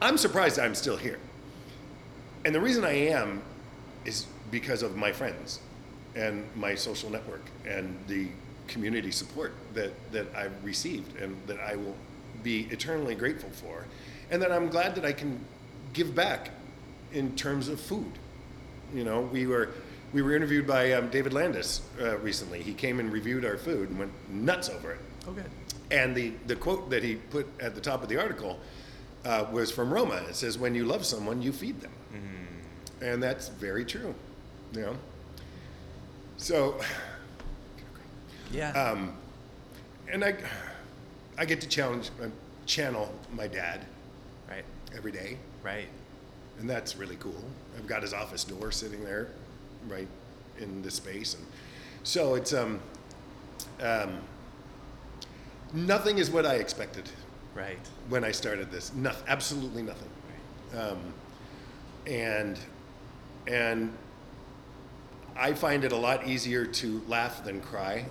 I'm 0.00 0.16
surprised 0.16 0.58
I'm 0.58 0.74
still 0.74 0.96
here, 0.96 1.18
and 2.44 2.54
the 2.54 2.60
reason 2.60 2.84
I 2.84 2.92
am 2.92 3.42
is 4.04 4.26
because 4.50 4.82
of 4.82 4.96
my 4.96 5.10
friends 5.12 5.60
and 6.14 6.44
my 6.54 6.74
social 6.74 7.10
network 7.10 7.42
and 7.66 7.96
the 8.06 8.28
community 8.68 9.10
support 9.10 9.54
that 9.74 9.92
that 10.12 10.26
I've 10.36 10.64
received 10.64 11.16
and 11.20 11.36
that 11.46 11.58
I 11.58 11.76
will 11.76 11.96
be 12.42 12.68
eternally 12.70 13.14
grateful 13.14 13.50
for, 13.50 13.84
and 14.30 14.40
that 14.42 14.52
I'm 14.52 14.68
glad 14.68 14.94
that 14.94 15.04
I 15.04 15.12
can 15.12 15.40
give 15.94 16.14
back 16.14 16.50
in 17.12 17.34
terms 17.34 17.68
of 17.68 17.80
food. 17.80 18.12
You 18.94 19.04
know, 19.04 19.22
we 19.22 19.46
were 19.46 19.70
we 20.12 20.22
were 20.22 20.34
interviewed 20.34 20.66
by 20.66 20.92
um, 20.92 21.08
David 21.10 21.32
Landis 21.32 21.82
uh, 22.00 22.18
recently. 22.18 22.62
He 22.62 22.72
came 22.74 22.98
and 23.00 23.12
reviewed 23.12 23.44
our 23.44 23.56
food 23.56 23.90
and 23.90 23.98
went 23.98 24.12
nuts 24.30 24.68
over 24.70 24.92
it. 24.92 25.00
Oh, 25.26 25.32
good. 25.32 25.50
And 25.90 26.14
the, 26.14 26.32
the 26.46 26.56
quote 26.56 26.90
that 26.90 27.02
he 27.02 27.16
put 27.16 27.46
at 27.60 27.74
the 27.74 27.80
top 27.80 28.02
of 28.02 28.08
the 28.08 28.20
article 28.20 28.58
uh, 29.24 29.46
was 29.52 29.70
from 29.70 29.92
Roma. 29.92 30.16
It 30.28 30.36
says, 30.36 30.58
"When 30.58 30.74
you 30.74 30.84
love 30.84 31.04
someone, 31.04 31.42
you 31.42 31.52
feed 31.52 31.80
them," 31.80 31.92
Hmm. 32.12 33.04
and 33.04 33.22
that's 33.22 33.48
very 33.48 33.84
true. 33.84 34.14
You 34.72 34.80
know. 34.82 34.96
So, 36.36 36.78
Yeah. 38.52 38.70
um, 38.72 39.12
and 40.10 40.24
I, 40.24 40.34
I 41.36 41.44
get 41.44 41.60
to 41.62 41.68
challenge, 41.68 42.10
uh, 42.22 42.26
channel 42.66 43.12
my 43.34 43.46
dad 43.46 43.84
right. 44.48 44.64
every 44.96 45.12
day, 45.12 45.36
Right. 45.62 45.88
and 46.60 46.68
that's 46.68 46.96
really 46.96 47.16
cool. 47.16 47.44
I've 47.76 47.86
got 47.86 48.02
his 48.02 48.14
office 48.14 48.44
door 48.44 48.70
sitting 48.72 49.04
there, 49.04 49.28
right 49.88 50.08
in 50.58 50.82
this 50.82 50.94
space, 50.94 51.34
and 51.34 51.44
so 52.02 52.34
it's 52.34 52.52
um, 52.52 52.80
um, 53.80 54.18
nothing 55.72 56.18
is 56.18 56.30
what 56.30 56.46
I 56.46 56.54
expected 56.56 57.08
Right. 57.54 57.78
when 58.08 58.24
I 58.24 58.30
started 58.30 58.70
this. 58.70 58.92
Nothing, 58.94 59.24
absolutely 59.28 59.82
nothing. 59.82 60.08
Um, 60.76 60.98
and 62.06 62.58
and 63.46 63.92
I 65.36 65.52
find 65.54 65.84
it 65.84 65.92
a 65.92 65.96
lot 65.96 66.26
easier 66.26 66.66
to 66.66 67.02
laugh 67.08 67.44
than 67.44 67.60
cry, 67.60 68.04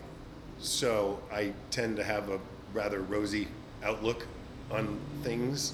so 0.60 1.20
I 1.32 1.54
tend 1.72 1.98
to 1.98 2.04
have 2.04 2.30
a 2.30 2.40
rather 2.74 3.02
rosy 3.02 3.48
outlook 3.84 4.26
on 4.72 4.98
things, 5.24 5.74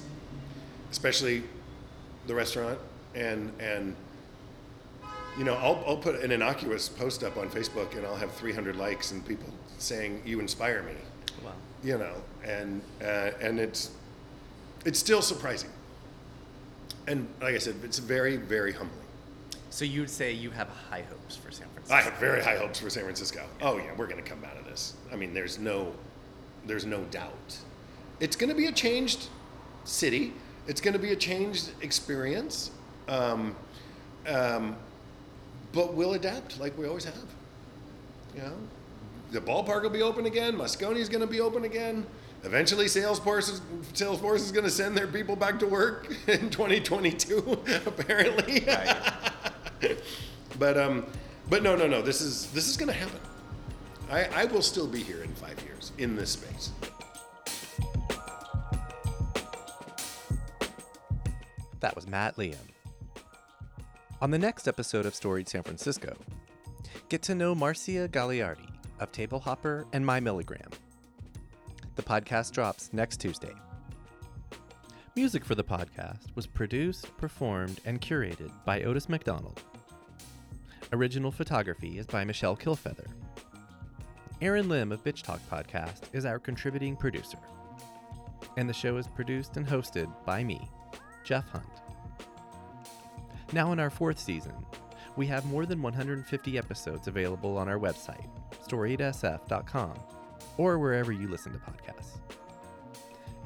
especially 0.90 1.42
the 2.26 2.34
restaurant. 2.34 2.78
And 3.14 3.52
and 3.60 3.94
you 5.38 5.44
know, 5.44 5.54
I'll 5.54 5.82
I'll 5.86 5.96
put 5.96 6.16
an 6.16 6.30
innocuous 6.32 6.88
post 6.88 7.22
up 7.24 7.36
on 7.36 7.48
Facebook, 7.50 7.96
and 7.96 8.06
I'll 8.06 8.16
have 8.16 8.32
300 8.32 8.76
likes 8.76 9.10
and 9.12 9.26
people 9.26 9.48
saying 9.78 10.22
you 10.24 10.40
inspire 10.40 10.82
me 10.82 10.92
Wow. 11.44 11.52
you 11.82 11.98
know, 11.98 12.14
and 12.44 12.80
uh, 13.02 13.30
and 13.40 13.58
it's 13.58 13.90
it's 14.84 14.98
still 14.98 15.22
surprising. 15.22 15.70
And 17.06 17.28
like 17.42 17.54
I 17.54 17.58
said, 17.58 17.76
it's 17.82 17.98
very 17.98 18.36
very 18.36 18.72
humbling. 18.72 19.00
So 19.70 19.84
you'd 19.84 20.08
say 20.10 20.30
you 20.32 20.50
have 20.50 20.68
high 20.68 21.02
hopes 21.02 21.34
for 21.36 21.50
San 21.50 21.66
Francisco? 21.70 21.94
I 21.96 22.00
have 22.02 22.14
very 22.18 22.40
high 22.42 22.56
hopes 22.56 22.78
for 22.78 22.88
San 22.88 23.02
Francisco. 23.02 23.44
Oh 23.60 23.76
yeah, 23.78 23.90
we're 23.96 24.06
going 24.06 24.22
to 24.22 24.28
come 24.28 24.44
out 24.44 24.56
of 24.56 24.64
this. 24.64 24.94
I 25.12 25.16
mean, 25.16 25.34
there's 25.34 25.58
no 25.58 25.92
there's 26.66 26.86
no 26.86 27.02
doubt. 27.10 27.58
It's 28.20 28.36
going 28.36 28.50
to 28.50 28.54
be 28.56 28.66
a 28.66 28.72
changed 28.72 29.26
city. 29.84 30.32
It's 30.68 30.80
going 30.80 30.94
to 30.94 31.00
be 31.00 31.10
a 31.12 31.16
changed 31.16 31.70
experience. 31.82 32.70
Um, 33.08 33.54
um, 34.28 34.76
but 35.74 35.94
we'll 35.94 36.14
adapt 36.14 36.60
like 36.60 36.76
we 36.78 36.86
always 36.86 37.04
have. 37.04 37.14
You 38.34 38.42
know, 38.42 38.52
the 39.32 39.40
ballpark 39.40 39.82
will 39.82 39.90
be 39.90 40.02
open 40.02 40.26
again. 40.26 40.56
Moscone 40.56 40.96
is 40.96 41.08
going 41.08 41.20
to 41.20 41.26
be 41.26 41.40
open 41.40 41.64
again. 41.64 42.06
Eventually, 42.44 42.86
Salesforce 42.86 43.50
is, 43.50 43.60
Salesforce 43.94 44.36
is 44.36 44.52
going 44.52 44.64
to 44.64 44.70
send 44.70 44.96
their 44.96 45.06
people 45.06 45.34
back 45.34 45.58
to 45.60 45.66
work 45.66 46.08
in 46.28 46.50
2022. 46.50 47.58
Apparently, 47.86 48.64
Right. 48.66 49.12
but 50.58 50.78
um, 50.78 51.06
but 51.48 51.62
no, 51.62 51.74
no, 51.74 51.86
no. 51.86 52.02
This 52.02 52.20
is 52.20 52.50
this 52.52 52.68
is 52.68 52.76
going 52.76 52.88
to 52.88 52.98
happen. 52.98 53.20
I, 54.10 54.24
I 54.42 54.44
will 54.44 54.62
still 54.62 54.86
be 54.86 55.02
here 55.02 55.22
in 55.22 55.32
five 55.34 55.60
years 55.64 55.92
in 55.98 56.14
this 56.16 56.30
space. 56.30 56.70
That 61.80 61.96
was 61.96 62.06
Matt 62.06 62.36
Liam. 62.36 62.73
On 64.22 64.30
the 64.30 64.38
next 64.38 64.68
episode 64.68 65.06
of 65.06 65.14
Storied 65.14 65.48
San 65.48 65.62
Francisco, 65.62 66.16
get 67.08 67.20
to 67.22 67.34
know 67.34 67.54
Marcia 67.54 68.08
Gagliardi 68.08 68.70
of 69.00 69.12
Table 69.12 69.40
Hopper 69.40 69.86
and 69.92 70.06
My 70.06 70.20
Milligram. 70.20 70.70
The 71.96 72.02
podcast 72.02 72.52
drops 72.52 72.90
next 72.92 73.18
Tuesday. 73.18 73.52
Music 75.16 75.44
for 75.44 75.54
the 75.54 75.64
podcast 75.64 76.34
was 76.34 76.46
produced, 76.46 77.14
performed, 77.18 77.80
and 77.84 78.00
curated 78.00 78.50
by 78.64 78.82
Otis 78.82 79.08
McDonald. 79.08 79.62
Original 80.92 81.30
photography 81.30 81.98
is 81.98 82.06
by 82.06 82.24
Michelle 82.24 82.56
Kilfeather. 82.56 83.06
Aaron 84.40 84.68
Lim 84.68 84.92
of 84.92 85.04
Bitch 85.04 85.22
Talk 85.22 85.40
Podcast 85.50 86.02
is 86.12 86.24
our 86.24 86.38
contributing 86.38 86.96
producer. 86.96 87.38
And 88.56 88.68
the 88.68 88.74
show 88.74 88.96
is 88.96 89.08
produced 89.08 89.56
and 89.56 89.66
hosted 89.66 90.12
by 90.24 90.44
me, 90.44 90.68
Jeff 91.24 91.48
Hunt. 91.48 91.83
Now, 93.54 93.70
in 93.70 93.78
our 93.78 93.88
fourth 93.88 94.18
season, 94.18 94.52
we 95.14 95.28
have 95.28 95.46
more 95.46 95.64
than 95.64 95.80
150 95.80 96.58
episodes 96.58 97.06
available 97.06 97.56
on 97.56 97.68
our 97.68 97.78
website, 97.78 98.26
storiedsf.com, 98.66 99.94
or 100.58 100.80
wherever 100.80 101.12
you 101.12 101.28
listen 101.28 101.52
to 101.52 101.58
podcasts. 101.58 102.18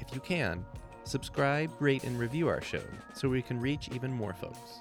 If 0.00 0.14
you 0.14 0.20
can, 0.20 0.64
subscribe, 1.04 1.70
rate, 1.78 2.04
and 2.04 2.18
review 2.18 2.48
our 2.48 2.62
show 2.62 2.80
so 3.12 3.28
we 3.28 3.42
can 3.42 3.60
reach 3.60 3.90
even 3.92 4.10
more 4.10 4.32
folks. 4.32 4.80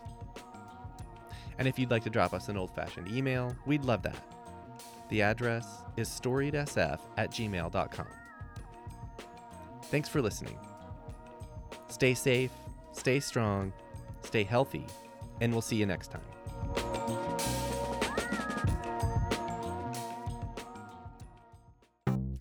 And 1.60 1.68
if 1.68 1.78
you'd 1.78 1.92
like 1.92 2.06
to 2.06 2.10
drop 2.10 2.34
us 2.34 2.48
an 2.48 2.56
old 2.56 2.74
fashioned 2.74 3.12
email, 3.12 3.54
we'd 3.66 3.84
love 3.84 4.04
that. 4.04 4.24
The 5.10 5.24
address 5.24 5.84
is 5.98 6.08
storiedsf 6.08 7.02
at 7.18 7.32
gmail.com. 7.32 8.08
Thanks 9.84 10.08
for 10.08 10.22
listening. 10.22 10.58
Stay 11.90 12.14
safe, 12.14 12.52
stay 12.94 13.20
strong, 13.20 13.74
stay 14.22 14.46
healthy, 14.46 14.86
and 15.42 15.52
we'll 15.52 15.62
see 15.62 15.76
you 15.76 15.86
next 15.86 16.12
time. 16.12 16.22